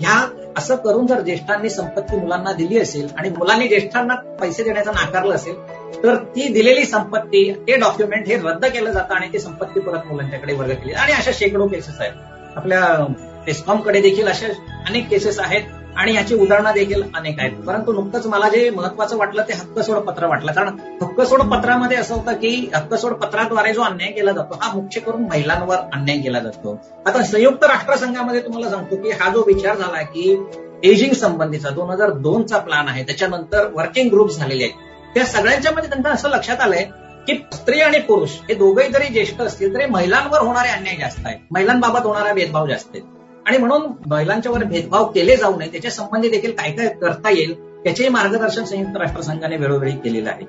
ह्या 0.00 0.28
असं 0.56 0.76
करून 0.76 1.06
जर 1.06 1.20
ज्येष्ठांनी 1.20 1.70
संपत्ती 1.70 2.16
मुलांना 2.16 2.52
दिली 2.52 2.78
असेल 2.78 3.08
आणि 3.18 3.28
मुलांनी 3.28 3.68
ज्येष्ठांना 3.68 4.14
पैसे 4.14 4.62
देण्याचं 4.62 4.92
नाकारलं 4.92 5.34
असेल 5.34 5.54
तर 5.96 6.16
ती 6.16 6.48
दिलेली 6.48 6.84
संपत्ती 6.84 7.52
ते 7.66 7.76
डॉक्युमेंट 7.76 8.26
हे 8.26 8.36
रद्द 8.36 8.64
केलं 8.66 8.90
जातं 8.90 9.14
आणि 9.14 9.28
ती 9.32 9.38
संपत्ती 9.38 9.80
परत 9.80 10.06
मुलांच्याकडे 10.06 10.54
वर्ग 10.54 10.70
केली. 10.70 10.92
आणि 10.92 11.12
अशा 11.12 11.30
शेकडो 11.34 11.66
केसेस 11.66 12.00
आहेत. 12.00 12.12
आपल्या 12.56 13.76
कडे 13.84 14.00
देखील 14.00 14.26
अशा 14.28 14.46
अनेक 14.88 15.08
केसेस 15.08 15.38
आहेत 15.38 15.62
आणि 15.96 16.14
याची 16.14 16.34
उदाहरणं 16.34 16.72
देखील 16.74 17.02
अनेक 17.14 17.40
आहेत. 17.40 17.52
परंतु 17.66 17.92
नुकतंच 17.92 18.26
मला 18.26 18.48
जे 18.48 18.70
महत्वाचं 18.70 19.16
वाटलं 19.16 19.42
ते 19.42 19.52
हक्क 19.52 19.78
सोड 19.78 19.96
पत्र 19.96 20.26
वाटलं. 20.26 20.52
कारण 20.52 20.68
हक्क 21.02 21.20
सोड 21.20 21.42
पत्रामध्ये 21.42 21.96
असं 21.96 22.14
होतं 22.14 22.32
की 22.32 22.70
हक्क 22.74 22.94
सोड 22.94 23.12
पत्राद्वारे 23.12 23.72
जो 23.72 23.82
अन्याय 23.82 24.10
केला 24.12 24.32
जातो 24.32 24.58
हा 24.62 24.74
मुख्य 24.74 25.00
करून 25.00 25.22
महिलांवर 25.22 25.76
अन्याय 25.76 26.18
केला 26.18 26.38
जातो. 26.38 26.78
आता 27.06 27.22
संयुक्त 27.22 27.64
राष्ट्रसंघामध्ये 27.64 28.40
तुम्हाला 28.40 28.70
सांगतो 28.70 28.96
की 28.96 29.10
हा 29.10 29.30
जो 29.30 29.44
विचार 29.46 29.76
झाला 29.76 30.02
की 30.02 30.46
एजिंग 30.84 31.12
संबंधीचा 31.12 31.70
दोन 31.70 31.90
हजार 31.90 32.10
दोनचा 32.10 32.58
प्लान 32.58 32.88
आहे 32.88 33.02
त्याच्यानंतर 33.02 33.68
वर्किंग 33.72 34.10
ग्रुप 34.10 34.30
झालेले 34.30 34.64
आहेत. 34.64 34.91
त्या 35.14 35.24
सगळ्यांच्या 35.24 35.72
मध्ये 35.72 35.88
त्यांना 35.88 36.10
असं 36.10 36.28
लक्षात 36.28 36.60
आलंय 36.60 36.84
की 37.26 37.34
स्त्री 37.52 37.80
आणि 37.80 37.98
पुरुष 37.98 38.30
हे 38.48 38.54
दोघेही 38.54 38.92
जरी 38.92 39.06
ज्येष्ठ 39.06 39.40
असतील 39.40 39.74
तरी 39.74 39.86
महिलांवर 39.86 40.38
होणारे 40.38 40.68
अन्याय 40.68 40.96
जास्त 40.96 41.26
आहेत. 41.26 41.38
महिलांबाबत 41.50 42.06
होणारा 42.06 42.32
भेदभाव 42.32 42.66
जास्त 42.66 42.88
आहे 42.94 43.02
आणि 43.46 43.58
म्हणून 43.58 43.86
महिलांच्यावर 44.06 44.64
भेदभाव 44.64 45.04
केले 45.04 45.36
जाऊ 45.36 45.58
नये 45.58 45.70
त्याच्या 45.72 45.90
संबंधी 45.90 46.28
देखील 46.28 46.52
काय 46.52 46.70
काय 46.70 46.88
करता 46.88 47.30
येईल 47.30 47.54
त्याचेही 47.84 48.08
मार्गदर्शन 48.08 48.64
संयुक्त 48.64 48.96
राष्ट्रसंघाने 48.96 49.56
वेळोवेळी 49.56 49.92
केलेलं 49.92 50.30
आहे. 50.30 50.44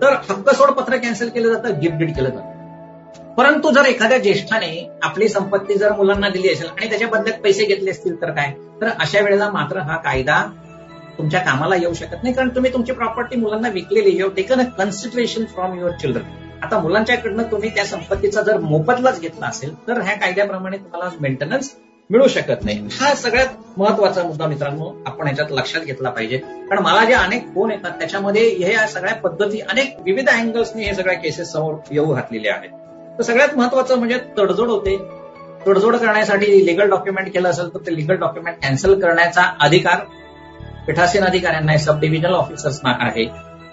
तर 0.00 0.12
हक्क 0.30 0.50
सोड 0.50 0.70
पत्र 0.70 0.96
कॅन्सल 0.96 1.28
केलं 1.28 1.52
जातं 1.52 1.80
गिफ्ट 1.80 1.96
डीड 1.96 2.14
केलं 2.16 2.28
जातं. 2.28 3.34
परंतु 3.34 3.70
जर 3.70 3.84
एखाद्या 3.84 4.18
ज्येष्ठाने 4.18 4.90
आपली 5.02 5.28
संपत्ती 5.28 5.74
जर 5.74 5.92
मुलांना 5.92 6.28
दिली 6.28 6.48
असेल 6.52 6.66
आणि 6.66 6.88
त्याच्या 6.88 7.08
बदल्यात 7.08 7.40
पैसे 7.40 7.64
घेतले 7.64 7.90
असतील 7.90 8.22
तर 8.22 8.30
काय? 8.30 8.52
तर 8.80 8.88
अशा 9.00 9.20
वेळेला 9.20 9.50
मात्र 9.50 9.78
हा 9.78 9.96
कायदा 9.96 10.42
तुमच्या 11.18 11.40
कामाला 11.40 11.76
येऊ 11.76 11.92
शकत 11.92 12.22
नाही 12.22 12.34
कारण 12.34 12.48
तुम्ही 12.48 12.72
तुमची 12.72 12.92
प्रॉपर्टी 12.92 13.36
मुलांना 13.36 13.68
विकलेली 13.68 14.18
you 14.18 14.28
taken 14.28 14.60
a 14.60 14.64
consideration 14.64 15.44
from 15.44 15.78
your 15.78 15.90
children 15.90 16.46
आता 16.62 16.78
मुलांच्याकडनं 16.78 17.42
तुम्ही 17.42 17.70
त्या 17.70 17.84
संपत्तीचा 17.84 18.42
जर 18.42 18.58
मोबदलाच 18.58 19.20
घेतला 19.20 19.46
असेल 19.46 19.74
तर 19.88 20.00
ह्या 20.00 20.14
कायद्याप्रमाणे 20.14 20.76
तुम्हाला 20.76 21.10
मेंटेनन्स 21.20 21.74
मिळू 22.10 22.28
शकत 22.28 22.64
नाही. 22.64 22.88
हा 23.00 23.14
सगळ्यात 23.14 23.46
महत्त्वाचा 23.76 24.22
मुद्दा 24.22 24.46
मित्रांनो 24.46 25.02
आपण 25.06 25.28
याच्यात 25.28 25.48
लक्षात 25.50 25.80
घेतला 25.80 26.10
पाहिजे. 26.10 26.36
कारण 26.36 26.78
मला 26.78 27.04
जे 27.04 27.12
अनेक 27.12 27.46
फोन 27.54 27.70
येतात 27.70 27.90
त्याच्यामध्ये 27.90 28.42
हे 28.42 28.72
या 28.72 28.86
सगळ्या 28.86 29.14
पद्धती 29.14 29.60
अनेक 29.60 29.96
विविध 30.04 30.28
अँगल्सनी 30.28 30.84
हे 30.84 30.94
सगळ्या 30.94 31.18
केसेस 31.18 31.52
समोर 31.52 31.74
येऊ 31.90 32.14
घातलेले 32.14 32.48
आहेत. 32.48 32.70
तर 33.18 33.22
सगळ्यात 33.22 33.56
महत्वाचं 33.56 33.98
म्हणजे 33.98 34.18
तडजोड 34.38 34.68
होते. 34.68 34.96
तडजोड 35.66 35.96
करण्यासाठी 35.96 36.66
लिगल 36.66 36.90
डॉक्युमेंट 36.90 37.32
केलं 37.32 37.48
असेल 37.48 37.74
तर 37.74 37.78
ते 37.78 37.96
लिगल 37.96 38.14
डॉक्युमेंट 38.14 38.56
कॅन्सल 38.62 39.00
करण्याचा 39.00 39.42
अधिकार 39.60 39.98
पीठासीन 40.88 41.24
अधिकाऱ्यांना 41.24 41.76
सब 41.78 42.00
डिव्हिजनल 42.00 42.34
ऑफिसर्सना 42.34 42.96
आहे. 43.00 43.24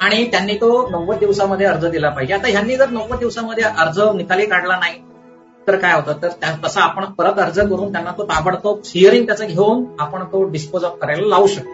आणि 0.01 0.31
त्यांनी 0.31 0.55
तो 0.55 0.89
नव्वद 0.89 1.17
दिवसामध्ये 1.17 1.65
अर्ज 1.65 1.85
दिला 1.85 2.09
पाहिजे. 2.09 2.33
आता 2.33 2.47
ह्यांनी 2.47 2.75
जर 2.75 2.89
नव्वद 2.89 3.19
दिवसामध्ये 3.19 3.63
अर्ज 3.63 3.99
निकाली 4.15 4.45
काढला 4.45 4.75
नाही 4.75 4.93
तर 5.67 5.75
काय 5.75 5.93
होतं? 5.93 6.13
तर 6.21 6.27
तसा 6.65 6.81
आपण 6.81 7.05
परत 7.05 7.39
अर्ज 7.39 7.59
करून 7.59 7.91
त्यांना 7.91 8.11
तो 8.11 8.23
ताबडतोब 8.23 8.79
हिअरिंग 8.85 9.25
त्याचं 9.25 9.47
घेऊन 9.47 9.85
आपण 9.99 10.23
तो 10.23 10.43
डिस्पोज 10.43 10.83
ऑफ 10.83 10.97
करायला 11.01 11.27
लावू 11.27 11.47
शकतो. 11.47 11.69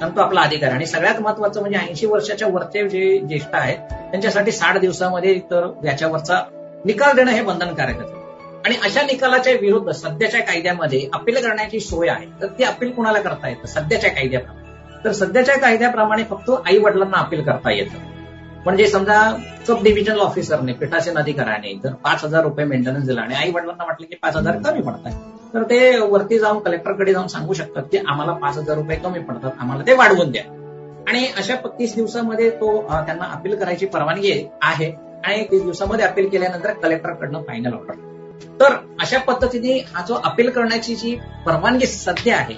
कारण 0.00 0.10
तो 0.16 0.20
आपला 0.20 0.40
अधिकार. 0.40 0.70
आणि 0.70 0.86
सगळ्यात 0.86 1.20
महत्वाचं 1.20 1.60
म्हणजे 1.60 1.78
ऐंशी 1.78 2.06
वर्षाच्या 2.06 2.48
वरचे 2.48 2.88
जे 2.88 3.18
ज्येष्ठ 3.18 3.48
आहेत 3.52 3.78
त्यांच्यासाठी 3.90 4.52
साठ 4.52 4.78
दिवसामध्ये 4.78 5.38
तर 5.38 5.72
याच्यावरचा 5.84 6.42
निकाल 6.84 7.16
देणं 7.16 7.30
हे 7.30 7.42
बंधनकारक 7.42 7.98
आहे. 8.00 8.20
आणि 8.66 8.74
अशा 8.84 9.02
निकालाच्या 9.02 9.52
विरुद्ध 9.52 9.90
सध्याच्या 9.90 10.40
कायद्यामध्ये 10.40 11.08
अपील 11.12 11.34
करण्याची 11.34 11.80
सोय 11.80 12.08
आहे. 12.08 12.26
तर 12.42 12.46
ती 12.46 12.64
अपील 12.64 12.90
कुणाला 12.90 13.20
करता 13.20 13.48
येतं? 13.48 13.66
सध्याच्या 13.66 14.10
कायद्याप्रमाणे. 14.10 14.59
तर 15.04 15.12
सध्याच्या 15.12 15.56
कायद्याप्रमाणे 15.58 16.24
फक्त 16.24 16.50
आई 16.66 16.78
वडिलांना 16.78 17.16
अपील 17.16 17.42
करता 17.42 17.70
येतं. 17.72 17.98
म्हणजे 18.64 18.86
समजा 18.86 19.20
सब 19.66 19.82
डिव्हिजनल 19.82 20.18
ऑफिसरने 20.20 20.72
पीठासीन 20.72 21.18
अधिकाऱ्याने 21.18 21.74
जर 21.84 21.92
पाच 22.04 22.24
हजार 22.24 22.42
रुपये 22.42 22.64
मेंटेनन्स 22.64 23.06
दिला 23.06 23.20
आणि 23.20 23.34
आई 23.34 23.50
वडिलांना 23.50 23.84
म्हटलं 23.84 24.06
की 24.06 24.14
पाच 24.22 24.36
हजार 24.36 24.56
कमी 24.64 24.82
पडतात 24.82 25.12
तर 25.54 25.62
ते 25.62 25.98
वरती 26.00 26.38
जाऊन 26.38 26.58
कलेक्टरकडे 26.58 27.12
जाऊन 27.12 27.26
सांगू 27.26 27.52
शकतात 27.52 27.82
की 27.92 27.98
आम्हाला 27.98 28.32
पाच 28.32 28.56
हजार 28.58 28.76
रुपये 28.76 28.96
कमी 28.96 29.18
पडतात 29.20 29.50
आम्हाला 29.60 29.86
ते 29.86 29.94
वाढवून 29.94 30.30
द्या. 30.30 30.42
आणि 31.08 31.26
अशा 31.36 31.54
तीस 31.68 31.94
दिवसामध्ये 31.94 32.50
तो 32.50 32.80
त्यांना 33.06 33.24
अपील 33.24 33.54
करायची 33.56 33.86
परवानगी 33.86 34.32
आहे 34.62 34.90
आणि 35.24 35.42
तीस 35.44 35.62
दिवसामध्ये 35.62 36.04
अपील 36.04 36.28
केल्यानंतर 36.28 36.72
कलेक्टरकडनं 36.72 37.42
फायनल 37.42 37.72
ऑर्डर 37.72 38.08
तर 38.60 38.74
अशा 39.00 39.18
पद्धतीने 39.18 39.78
हा 39.94 40.04
जो 40.08 40.14
अपील 40.24 40.50
करण्याची 40.50 40.94
जी 40.94 41.16
परवानगी 41.46 41.86
सध्या 41.86 42.36
आहे 42.36 42.54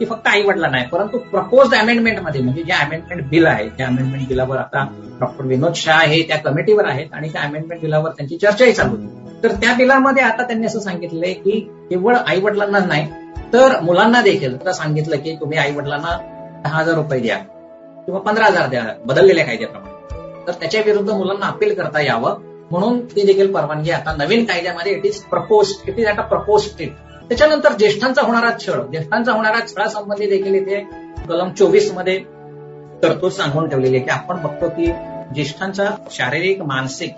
ती 0.00 0.04
फक्त 0.04 0.26
आई 0.28 0.42
वडिलांना 0.42 0.76
नाही 0.76 0.88
परंतु 0.88 1.18
प्रपोज 1.30 1.74
अमेंडमेंटमध्ये 1.74 2.40
म्हणजे 2.42 2.62
जे 2.62 2.72
अमेंडमेंट 2.72 3.28
बिल 3.30 3.46
आहे 3.46 3.68
त्या 3.68 3.86
अमेंडमेंट 3.86 4.28
बिलावर 4.28 4.56
आता 4.56 4.84
डॉक्टर 5.20 5.44
विनोद 5.44 5.74
शाह 5.76 6.02
हे 6.02 6.22
त्या 6.28 6.36
कमिटीवर 6.36 6.84
आहेत 6.84 7.14
आणि 7.14 7.28
त्या 7.28 7.42
अमेंडमेंट 7.42 7.80
बिलावर 7.80 8.10
त्यांची 8.10 8.36
चर्चाही 8.36 8.72
चालू 8.72 8.90
होती. 8.90 9.42
तर 9.42 9.52
त्या 9.52 9.72
बिलामध्ये 9.74 10.22
आता 10.22 10.42
त्यांनी 10.42 10.66
असं 10.66 10.80
सांगितलंय 10.80 11.32
की 11.34 11.58
केवळ 11.90 12.16
आई 12.16 12.40
वडिलांना 12.40 12.78
नाही 12.78 13.06
तर 13.52 13.78
मुलांना 13.80 14.20
देखील 14.22 14.56
सांगितलं 14.72 15.16
की 15.16 15.34
तुम्ही 15.40 15.58
आई 15.58 15.74
वडिलांना 15.74 16.16
दहा 16.64 16.78
हजार 16.78 16.94
रुपये 16.94 17.20
द्या 17.20 17.36
किंवा 18.06 18.20
पंधरा 18.20 18.46
हजार 18.46 18.68
द्या 18.68 18.84
बदललेल्या 19.06 19.44
कायद्याप्रमाणे. 19.44 20.46
तर 20.46 20.52
त्याच्या 20.52 20.80
विरुद्ध 20.86 21.10
मुलांना 21.10 21.46
अपील 21.46 21.74
करता 21.74 22.00
यावं 22.00 22.40
म्हणून 22.70 23.00
ती 23.06 23.24
देखील 23.26 23.52
परवानगी 23.52 23.90
आता 23.90 24.14
नवीन 24.16 24.44
कायद्यामध्ये 24.44 24.92
it 24.92 25.06
is 25.06 25.18
propose 25.22 25.72
it 25.88 25.98
is 25.98 26.06
at 26.06 26.18
a 26.18 26.22
propose 26.22 26.62
state 26.62 26.92
त्याच्यानंतर 27.32 27.72
ज्येष्ठांचा 27.72 28.22
होणारा 28.22 28.50
छळ 28.60 28.80
ज्येष्ठांचा 28.82 29.32
होणारा 29.32 29.58
छळासंबंधी 29.68 30.26
देखील 30.26 30.54
इथे 30.54 30.80
कलम 31.28 31.50
चोवीसमध्ये 31.50 32.18
तरतूद 33.02 33.32
सांगून 33.32 33.68
ठेवलेली 33.68 33.96
आहे 33.96 34.04
की 34.04 34.10
आपण 34.10 34.42
बघतो 34.42 34.68
की 34.68 34.86
ज्येष्ठांचा 35.34 35.84
शारीरिक 36.10 36.60
मानसिक 36.62 37.12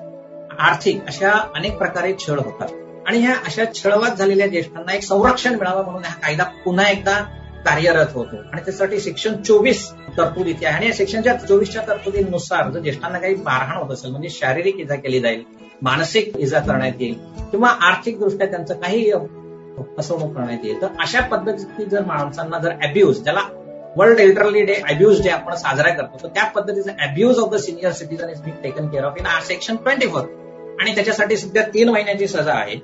आर्थिक 0.59 1.01
अशा 1.07 1.31
अनेक 1.57 1.77
प्रकारे 1.79 2.13
छळ 2.19 2.39
होतात. 2.39 2.69
आणि 3.07 3.19
ह्या 3.19 3.35
अशा 3.47 3.65
छळवाद 3.75 4.17
झालेल्या 4.17 4.47
ज्येष्ठांना 4.47 4.95
एक 4.95 5.03
संरक्षण 5.03 5.55
मिळावं 5.55 5.85
म्हणून 5.85 6.05
हा 6.05 6.15
कायदा 6.23 6.45
पुन्हा 6.65 6.89
एकदा 6.91 7.19
कार्यरत 7.67 8.15
होतो. 8.15 8.37
आणि 8.53 8.61
त्यासाठी 8.65 9.01
सेक्शन 9.01 9.43
चोवीस 9.43 9.91
तरतूद 10.19 10.47
इथे 10.47 10.67
आहे. 10.67 10.77
आणि 10.77 10.87
या 10.87 10.93
सेक्शनच्या 10.93 11.35
चोवीसच्या 11.35 11.83
तरतुदीनुसार 11.89 12.71
जर 12.71 12.81
ज्येष्ठांना 12.81 13.19
काही 13.19 13.35
मारहाण 13.35 13.83
होत 13.83 13.93
असेल 13.93 14.11
म्हणजे 14.11 14.29
शारीरिक 14.31 14.81
इजा 14.81 14.95
केली 14.95 15.21
जाईल 15.21 15.43
मानसिक 15.83 16.37
इजा 16.37 16.61
करण्यात 16.61 17.01
येईल 17.01 17.15
किंवा 17.51 17.69
आर्थिक 17.83 18.19
दृष्ट्या 18.21 18.47
त्यांचं 18.47 18.75
काही 18.75 19.11
फसवणूक 19.99 20.35
करण्यात 20.35 20.59
येईल 20.65 20.83
तर 20.83 20.87
अशा 21.01 21.21
पद्धतीची 21.21 21.85
जर 21.85 22.05
माणसांना 22.05 22.59
जर 22.59 22.71
अब्युज 22.71 23.23
ज्याला 23.23 23.41
world 23.97 24.21
elderly 24.21 24.65
day 24.65 24.75
abuse 24.75 25.23
day 25.23 25.29
आपण 25.29 25.55
साजरा 25.55 25.91
करतो 25.91 26.19
तर 26.23 26.29
त्या 26.29 26.45
पद्धतीचा 26.45 26.91
abuse 27.01 27.39
of 27.39 27.51
the 27.51 27.55
senior 27.55 27.93
citizen 27.93 28.29
is 28.29 28.43
been 28.43 28.55
taken 28.63 28.89
care 28.89 29.05
of 29.05 29.15
in 29.19 29.27
our 29.27 29.43
section 29.43 29.77
twenty 29.77 30.07
four 30.07 30.23
आणि 30.81 30.95
त्याच्यासाठी 30.95 31.37
सध्या 31.37 31.63
तीन 31.63 31.89
महिन्याची 31.89 32.29
सजा 32.29 32.55
आहे. 32.55 32.77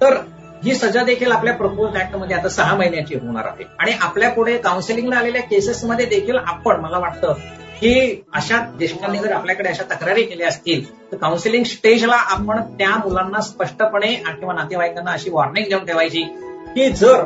तर 0.00 0.16
ही 0.64 0.74
सजा 0.74 1.04
देखील 1.04 1.32
आपल्या 1.32 1.54
प्रपोज 1.54 1.96
ऍक्टमध्ये 1.96 2.36
आता 2.36 2.48
सहा 2.48 2.76
महिन्याची 2.76 3.14
होणार 3.14 3.44
आहे. 3.44 3.64
आणि 3.78 3.92
आपल्या 4.00 4.30
पुढे 4.30 4.58
काउन्सिलिंगला 4.58 5.16
आलेल्या 5.16 5.42
केसेसमध्ये 5.42 6.06
देखील 6.06 6.36
आपण 6.36 6.80
मला 6.80 6.98
वाटतं 6.98 7.34
की 7.80 8.22
अशा 8.34 8.58
ज्येष्ठांनी 8.78 9.18
जर 9.18 9.32
आपल्याकडे 9.32 9.68
अशा 9.68 9.82
तक्रारी 9.94 10.22
केल्या 10.22 10.48
असतील 10.48 10.84
तर 11.12 11.16
काउन्सिलिंग 11.16 11.64
स्टेजला 11.64 12.16
आपण 12.16 12.60
त्या 12.78 12.96
मुलांना 12.96 13.40
स्पष्टपणे 13.40 14.14
किंवा 14.14 14.54
नातेवाईकांना 14.54 15.10
अशी 15.10 15.30
वॉर्निंग 15.30 15.68
देऊन 15.68 15.84
ठेवायची 15.84 16.22
की 16.74 16.88
जर 16.90 17.22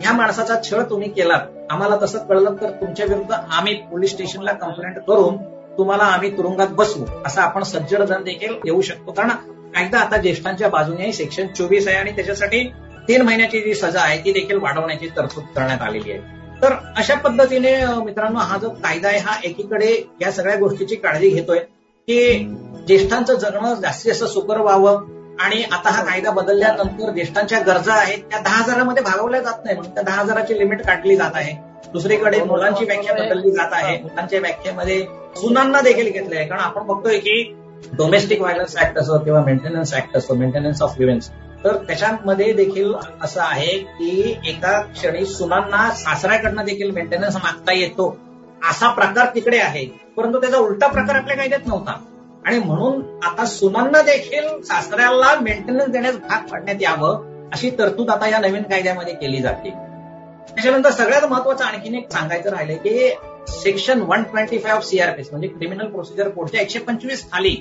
ह्या 0.00 0.12
माणसाचा 0.12 0.54
छळ 0.70 0.82
तुम्ही 0.82 1.10
केलात 1.10 1.40
आम्हाला 1.70 1.96
तसं 2.02 2.18
कळलं 2.18 2.54
तर 2.60 2.70
तुमच्या 2.70 3.06
विरुद्ध 3.06 3.32
आम्ही 3.32 3.74
पोलीस 3.74 4.10
स्टेशनला 4.10 4.52
कंप्लेंट 4.52 4.98
करून 4.98 5.36
तुम्हाला 5.78 6.04
आम्ही 6.04 6.36
तुरुंगात 6.36 6.68
बसवू 6.68 7.04
असं 7.26 7.40
आपण 7.40 7.62
सज्जड 7.62 8.02
जण 8.02 8.22
देखील 8.22 8.54
येऊ 8.64 8.80
शकतो. 8.80 9.12
कारण 9.12 9.30
एकदा 9.76 9.98
आता 9.98 10.16
ज्येष्ठांच्या 10.16 10.68
बाजूने 10.68 11.12
सेक्शन 11.12 11.46
चोवीस 11.46 11.88
आहे 11.88 11.96
आणि 11.96 12.10
त्याच्यासाठी 12.10 12.62
तीन 13.08 13.22
महिन्याची 13.22 13.60
जी 13.60 13.74
सजा 13.74 14.00
आहे 14.00 14.18
ती 14.18 14.32
देखील 14.32 14.58
वाढवण्याची 14.58 15.08
तरतूद 15.16 15.44
करण्यात 15.56 15.82
आलेली 15.82 16.12
आहे. 16.12 16.39
तर 16.62 16.72
अशा 16.96 17.14
पद्धतीने 17.14 17.74
मित्रांनो 18.04 18.38
हा 18.38 18.56
जो 18.58 18.68
कायदा 18.68 19.08
आहे 19.08 19.18
हा 19.18 19.38
एकीकडे 19.44 19.92
या 20.22 20.32
सगळ्या 20.32 20.56
गोष्टीची 20.56 20.96
काळजी 20.96 21.28
घेतोय 21.28 21.58
की 21.58 22.38
ज्येष्ठांचं 22.86 23.34
जगणं 23.34 23.74
जास्तीत 23.74 24.12
जास्त 24.12 24.24
सुकर 24.24 24.60
व्हावं 24.60 25.06
आणि 25.40 25.62
आता 25.72 25.90
हा 25.90 26.02
कायदा 26.04 26.30
बदलल्यानंतर 26.30 27.10
ज्येष्ठांच्या 27.10 27.60
गरजा 27.60 27.94
आहेत 27.94 28.22
त्या 28.30 28.40
दहा 28.40 28.62
हजारामध्ये 28.62 29.02
भागवल्या 29.02 29.40
जात 29.40 29.64
नाही. 29.64 29.76
म्हणून 29.76 29.94
त्या 29.94 30.02
दहा 30.02 30.20
हजाराची 30.22 30.58
लिमिट 30.58 30.82
काढली 30.86 31.16
जात 31.16 31.30
आहे. 31.34 31.52
दुसरीकडे 31.92 32.42
मुलांची 32.42 32.84
व्याख्या 32.84 33.14
बदलली 33.14 33.50
जात 33.50 33.72
आहे. 33.72 33.96
मुलांच्या 34.02 34.40
व्याख्येमध्ये 34.40 35.00
सुनांना 35.36 35.80
देखील 35.80 36.10
घेतले 36.12 36.36
आहे 36.36 36.46
कारण 36.48 36.60
आपण 36.60 36.86
बघतोय 36.86 37.18
की 37.18 37.42
डोमेस्टिक 37.92 38.40
व्हायलन्स 38.40 38.76
ऍक्ट 38.78 38.98
असो 38.98 39.18
किंवा 39.18 39.40
मेंटेनन्स 39.44 39.94
ऍक्ट 39.94 40.16
असो 40.16 40.34
मेंटेनन्स 40.34 40.82
ऑफ 40.82 40.98
लिव्हन्स 40.98 41.30
तर 41.64 41.76
त्याच्यामध्ये 41.76 42.52
देखील 42.52 42.94
असं 43.22 43.40
आहे 43.40 43.78
की 43.78 44.40
एका 44.46 44.80
क्षणी 44.80 45.24
सुनांना 45.26 45.90
सासऱ्याकडनं 45.90 46.64
देखील 46.64 46.90
मेंटेनन्स 46.90 47.36
मागता 47.36 47.72
येतो 47.72 48.16
असा 48.70 48.90
प्रकार 48.90 49.26
तिकडे 49.34 49.58
आहे. 49.58 49.86
परंतु 50.16 50.40
त्याचा 50.40 50.56
उलटा 50.56 50.86
प्रकार 50.86 51.14
आपल्या 51.14 51.36
कायद्यात 51.36 51.66
नव्हता. 51.66 52.04
आणि 52.46 52.58
म्हणून 52.58 53.20
आता 53.22 53.44
सुनांना 53.44 54.02
देखील 54.02 54.62
सासऱ्याला 54.62 55.40
मेंटेनन्स 55.40 55.88
देण्यास 55.88 56.16
भाग 56.16 56.46
पाडण्यात 56.46 56.76
यावं 56.80 57.30
अशी 57.52 57.70
तरतूद 57.78 58.10
आता 58.10 58.28
या 58.28 58.38
नवीन 58.38 58.62
कायद्यामध्ये 58.62 59.14
केली 59.14 59.42
जाते. 59.42 59.70
त्याच्यानंतर 60.48 60.90
सगळ्यात 60.90 61.22
महत्वाचं 61.22 61.64
आणखीन 61.64 61.94
एक 61.94 62.12
सांगायचं 62.12 62.50
राहिलं 62.50 62.76
की 62.76 63.10
section 63.48 64.00
one 64.00 64.22
twenty 64.22 64.58
five 64.58 64.72
of 64.72 64.84
CRPS 64.84 65.28
म्हणजे 65.30 65.48
क्रिमिनल 65.48 65.86
प्रोसिजर 65.86 66.28
कोडच्या 66.28 66.60
एकशे 66.60 66.78
पंचवीस 66.78 67.32
खाली 67.32 67.56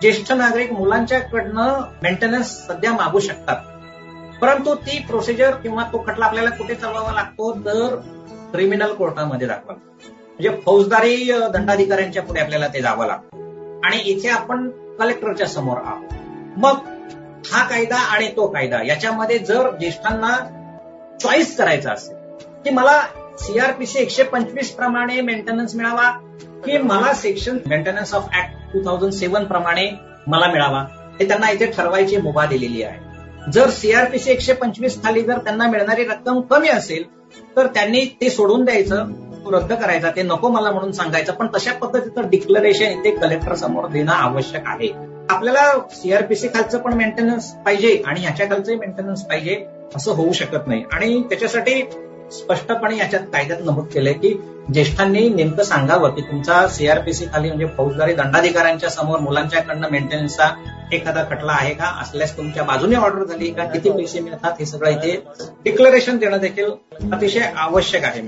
ज्येष्ठ 0.00 0.32
नागरिक 0.32 0.72
मुलांच्याकडनं 0.72 1.80
मेंटेनन्स 2.02 2.66
सध्या 2.66 2.92
मागू 2.92 3.18
शकतात. 3.18 3.56
परंतु 4.40 4.74
ती 4.74 4.98
प्रोसिजर 4.98 5.50
किंवा 5.50 5.82
तो 5.82 6.04
खटला 6.06 6.24
आपल्याला 6.26 6.50
कुठे 6.50 6.74
चालवावा 6.74 7.12
लागतो 7.12 7.52
तर 7.52 7.96
क्रिमिनल 8.52 8.92
कोर्टामध्ये 8.92 9.46
दाखवा. 9.46 9.74
म्हणजे 9.74 10.50
फौजदारी 10.66 11.32
दंडाधिकाऱ्यांच्या 11.52 12.22
पुढे 12.22 12.40
आपल्याला 12.40 12.68
ते 12.68 12.82
जावं 12.82 13.06
लागतं. 13.06 13.80
आणि 13.84 13.98
इथे 13.98 14.28
आपण 14.28 14.70
कलेक्टरच्या 14.70 15.46
समोर 15.46 15.76
आहोत. 15.84 16.14
मग 16.56 16.76
हा 17.52 17.68
कायदा 17.68 17.96
आणि 17.96 18.28
तो 18.36 18.46
कायदा 18.46 18.78
याच्यामध्ये 18.86 19.38
जर 19.38 19.70
ज्येष्ठांना 19.70 20.36
चॉईस 21.20 21.56
करायचा 21.56 21.92
असेल 21.92 22.16
की 22.64 22.70
मला 22.70 23.02
सीआरपीसी 23.38 23.98
एकशे 23.98 24.22
पंचवीस 24.22 24.70
प्रमाणे 24.70 25.20
मेंटेनन्स 25.20 25.74
मिळावा 25.74 26.10
की 26.64 26.78
मला 26.78 27.12
section 27.12 27.58
maintenance 27.66 28.14
of 28.14 28.28
act 28.34 28.59
two 28.72 28.84
thousand 28.84 29.12
seven 29.12 29.44
प्रमाणे 29.44 29.90
मला 30.26 30.46
मिळावा. 30.46 30.80
हे 31.20 31.28
त्यांना 31.28 31.50
इथे 31.50 31.66
ठरवायची 31.66 32.16
मुभा 32.16 32.46
दिलेली 32.46 32.82
आहे. 32.82 32.98
जर 33.52 33.70
सीआरपीसी 33.70 34.30
एकशे 34.30 34.52
पंचवीस 34.52 35.02
खाली 35.02 35.22
जर 35.22 35.38
त्यांना 35.38 35.66
मिळणारी 35.66 36.04
रक्कम 36.04 36.40
कमी 36.40 36.68
असेल 36.68 37.04
तर 37.56 37.66
त्यांनी 37.66 38.04
ते 38.20 38.30
सोडून 38.30 38.64
द्यायचं 38.64 39.12
तो 39.44 39.50
रद्द 39.52 39.72
करायचा. 39.72 40.10
ते 40.10 40.22
नको 40.22 40.48
मला 40.48 40.70
म्हणून 40.70 40.92
सांगायचं. 40.92 41.32
पण 41.32 41.46
तशा 41.56 41.72
पद्धतीचं 41.72 42.28
डिक्लरेशन 42.30 42.84
इथे 42.84 43.10
कलेक्टर 43.10 43.54
समोर 43.54 43.86
देणं 43.86 44.12
आवश्यक 44.12 44.62
आहे. 44.66 44.92
आपल्याला 45.30 45.72
सीआरपीसी 45.90 46.48
खालचं 46.48 46.78
पण 46.78 46.92
मेंटेनन्स 46.92 47.50
पाहिजे 47.66 48.02
आणि 48.06 48.20
ह्याच्या 48.20 48.46
खालचंही 48.46 48.78
मेंटेनन्स 48.78 49.22
पाहिजे 49.22 49.64
असं 49.96 50.12
होऊ 50.12 50.32
शकत 50.32 50.66
नाही. 50.66 50.84
आणि 50.92 51.22
त्याच्यासाठी 51.22 51.82
स्पष्टपणे 52.32 52.96
याच्यात 52.98 53.22
कायद्यात 53.22 53.58
नमूद 53.64 53.84
केलंय 53.84 54.12
की 54.12 54.34
ज्येष्ठांनी 54.72 55.28
नेमकं 55.28 55.62
सांगावं 55.62 56.10
की 56.10 56.20
तुमचा 56.20 56.68
सीआरपीसी 56.68 57.24
खाली 57.24 57.48
म्हणजे 57.48 57.66
फौजदारी 57.66 58.14
दंडाधिकाऱ्यांच्या 58.14 58.90
समोर 58.90 59.18
मुलांच्याकडनं 59.18 59.88
मेंटेनन्सचा 59.90 60.48
एखादा 60.92 61.24
खटला 61.30 61.52
आहे 61.52 61.74
का? 61.74 61.84
असल्यास 62.02 62.36
तुमच्या 62.36 62.62
बाजूने 62.62 62.96
ऑर्डर 62.96 63.24
झाली 63.24 63.50
का? 63.50 63.64
किती 63.64 63.90
पैसे 63.90 64.20
मिळतात? 64.20 64.52
हे 64.60 64.66
सगळं 64.66 64.90
इथे 64.90 65.22
डिक्लरेशन 65.64 66.16
देणं 66.16 66.38
देखील 66.38 66.70
अतिशय 67.12 67.40
आवश्यक 67.56 68.04
आहे. 68.04 68.22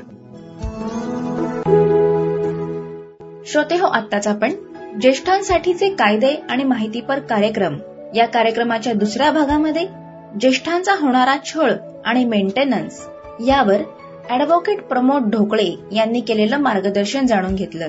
श्रोते 3.47 3.77
हो 3.77 3.87
आत्ताच 3.87 4.27
आपण 4.27 4.53
ज्येष्ठांसाठीचे 5.01 5.89
कायदे 5.89 6.35
आणि 6.51 6.65
माहितीपर 6.65 7.19
कार्यक्रम. 7.19 7.79
या 8.15 8.27
कार्यक्रमाच्या 8.27 8.93
दुसऱ्या 8.93 9.31
भागामध्ये 9.31 9.87
ज्येष्ठांचा 10.41 10.93
होणारा 10.93 11.37
छळ 11.45 11.73
आणि 12.05 12.25
मेंटेनन्स 12.25 13.07
यावर 13.41 13.83
अॅडव्होकेट 14.31 14.83
प्रमोद 14.83 15.31
ढोकळे 15.31 15.75
यांनी 15.93 16.21
केलेलं 16.21 16.57
मार्गदर्शन 16.57 17.27
जाणून 17.27 17.55
घेतलं. 17.55 17.87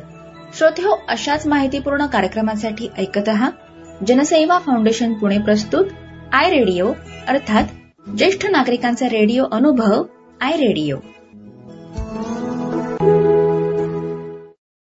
श्रोते 0.58 0.82
हो 0.82 0.98
अशाच 1.10 1.48
माहितीपूर्ण 1.48 2.06
कार्यक्रमासाठी 2.06 2.90
ऐकत 2.98 3.30
आहात 3.30 3.52
जनसेवा 4.08 4.58
फाउंडेशन 4.60 5.14
पुणे 5.14 5.38
प्रस्तुत. 5.38 5.86
आय 6.34 6.50
रेडिओ 6.50 6.92
अर्थात 7.28 7.64
ज्येष्ठ 8.18 8.46
नागरिकांचा 8.52 9.06
रेडिओ 9.06 9.46
अनुभव 9.52 10.04
आय 10.42 10.58
रेडिओ. 10.58 10.98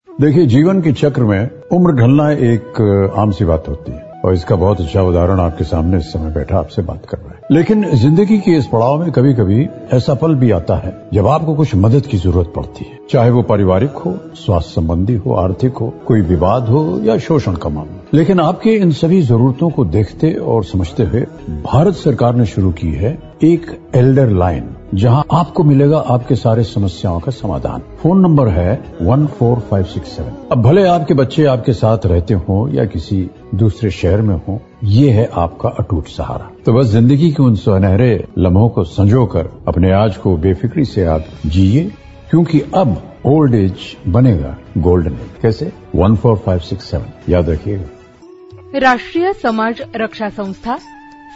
देखिए 0.08 0.46
जीवन 0.46 0.80
के 0.80 0.92
चक्र 0.92 1.22
में 1.22 1.46
उम्र 1.72 1.92
ढलना 1.92 2.30
एक 2.52 2.80
आम 3.16 3.30
सी 3.30 3.44
बात 3.44 3.68
होती 3.68 3.92
है। 3.92 4.11
और 4.24 4.34
इसका 4.34 4.56
बहुत 4.56 4.80
अच्छा 4.80 5.02
उदाहरण 5.02 5.40
आपके 5.40 5.64
सामने 5.64 5.98
इस 5.98 6.12
समय 6.12 6.30
बैठा 6.30 6.58
आपसे 6.58 6.82
बात 6.82 7.06
कर 7.06 7.18
रहा 7.18 7.28
है। 7.28 7.40
लेकिन 7.50 7.84
ज़िंदगी 7.94 8.38
के 8.38 8.50
इस 8.50 8.66
पड़ाव 8.66 9.00
में 9.00 9.10
कभी 9.12 9.34
कभी 9.34 9.68
ऐसा 9.92 10.14
पल 10.14 10.34
भी 10.34 10.50
आता 10.50 10.76
है, 10.76 10.94
जब 11.14 11.26
आपको 11.26 11.54
कुछ 11.54 11.74
मदद 11.74 12.06
की 12.06 12.16
ज़रूरत 12.16 12.52
पड़ती 12.56 12.84
है। 12.84 12.98
चाहे 13.10 13.30
वो 13.30 13.42
पारिवारिक 13.42 13.90
हो, 13.90 14.16
स्वास्थ्य 14.34 14.72
संबंधी 14.72 15.14
हो, 15.14 15.34
आर्थिक 15.34 15.76
हो, 15.76 15.92
कोई 16.06 16.20
विवाद 16.20 16.68
हो 16.68 17.00
या 17.02 17.18
शोषण 17.18 17.54
का 17.54 17.68
मामला। 17.68 18.06
लेकिन 18.14 18.40
आपके 18.40 18.70
इन 18.70 18.92
सभी 18.92 19.22
जरूरतों 19.22 19.70
को 19.70 19.84
देखते 19.84 20.32
और 20.32 20.64
समझते 20.64 21.02
हुए 21.02 21.20
भारत 21.64 21.94
सरकार 21.94 22.34
ने 22.34 22.46
शुरू 22.46 22.72
की 22.72 22.92
है 22.92 23.18
एक 23.44 23.66
एल्डर 23.94 24.30
लाइन। 24.30 24.76
जहाँ 24.94 25.24
आपको 25.32 25.64
मिलेगा 25.64 25.98
आपके 26.06 26.34
सारे 26.34 26.62
समस्याओं 26.64 27.20
का 27.20 27.32
समाधान। 27.32 27.82
फ़ोन 28.02 28.20
नंबर 28.20 28.48
है 28.48 28.72
one 29.02 29.26
four 29.28 29.60
five 29.60 29.84
six 29.84 30.08
seven. 30.08 30.32
अब 30.52 30.62
भले 30.62 30.86
आपके 30.86 31.14
बच्चे 31.14 31.44
आपके 31.44 31.72
साथ 31.72 32.06
रहते 32.06 32.34
हो 32.34 32.68
या 32.68 32.84
किसी 32.84 33.16
दूसरे 33.54 33.90
शहर 33.90 34.22
में 34.22 34.34
हो, 34.48 34.60
ये 34.84 35.10
है 35.10 35.28
आपका 35.34 35.68
अटूट 35.68 36.08
सहारा। 36.08 36.50
तो 36.66 36.72
बस 36.72 36.86
ज़िंदगी 36.86 37.30
के 37.30 37.42
उन 37.42 37.54
सुनहरे 37.56 38.24
लम्हों 38.38 38.68
को 38.68 38.84
संजो 38.84 39.24
कर 39.26 39.48
अपने 39.68 39.92
आज 39.92 40.16
को 40.16 40.36
बेफिक्री 40.36 40.84
से 40.84 41.06
आप 41.06 41.24
जिए, 41.46 41.90
क्योंकि 42.30 42.60
अब 42.74 42.96
ओल्ड 43.26 43.54
एज 43.54 43.96
बनेगा 44.08 44.56
गोल्डन 44.78 45.12
एज। 45.12 45.40
कैसे? 45.42 45.72
One 45.94 46.16
four 46.16 46.36
five 46.36 46.58
six 46.60 46.90
seven. 46.90 47.12
याद 47.28 47.50
रखिएगा। 47.50 48.78
राष्ट्रीय 48.78 49.32
समाज 49.32 49.82
रक्षा 49.96 50.28
संस्था 50.28 50.78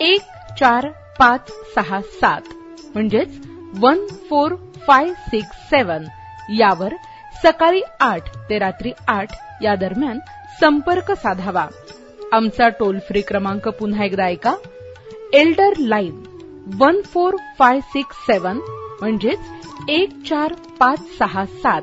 एक 0.00 0.22
चार 0.58 0.86
पाच 1.18 1.50
सहा 1.74 2.00
सात 2.00 2.40
म्हणजेच 2.94 3.38
one 3.78 4.06
four 4.30 4.54
five 4.86 5.12
six 5.28 5.68
seven 5.70 6.04
यावर 6.50 6.94
सकाळी 7.42 7.80
आठ 8.00 8.28
ते 8.50 8.58
रात्री 8.58 8.92
आठ 9.08 9.32
या 9.62 9.74
दरम्यान 9.74 10.18
संपर्क 10.60 11.12
साधावा. 11.12 11.66
आमचा 12.32 12.68
टोल 12.68 12.98
फ्री 12.98 13.20
क्रमांक 13.20 13.68
पुन्हा 13.68 14.04
एकदा 14.04 14.24
ऐका. 14.24 14.54
Elder 15.32 15.72
line 15.78 16.22
one 16.78 17.00
four 17.02 17.36
five 17.58 17.80
six 17.80 18.16
seven 18.16 18.58
म्हणजेच 19.00 19.38
एक 19.88 20.10
चार 20.28 20.52
पाच 20.80 21.00
सहा 21.18 21.44
सात 21.44 21.82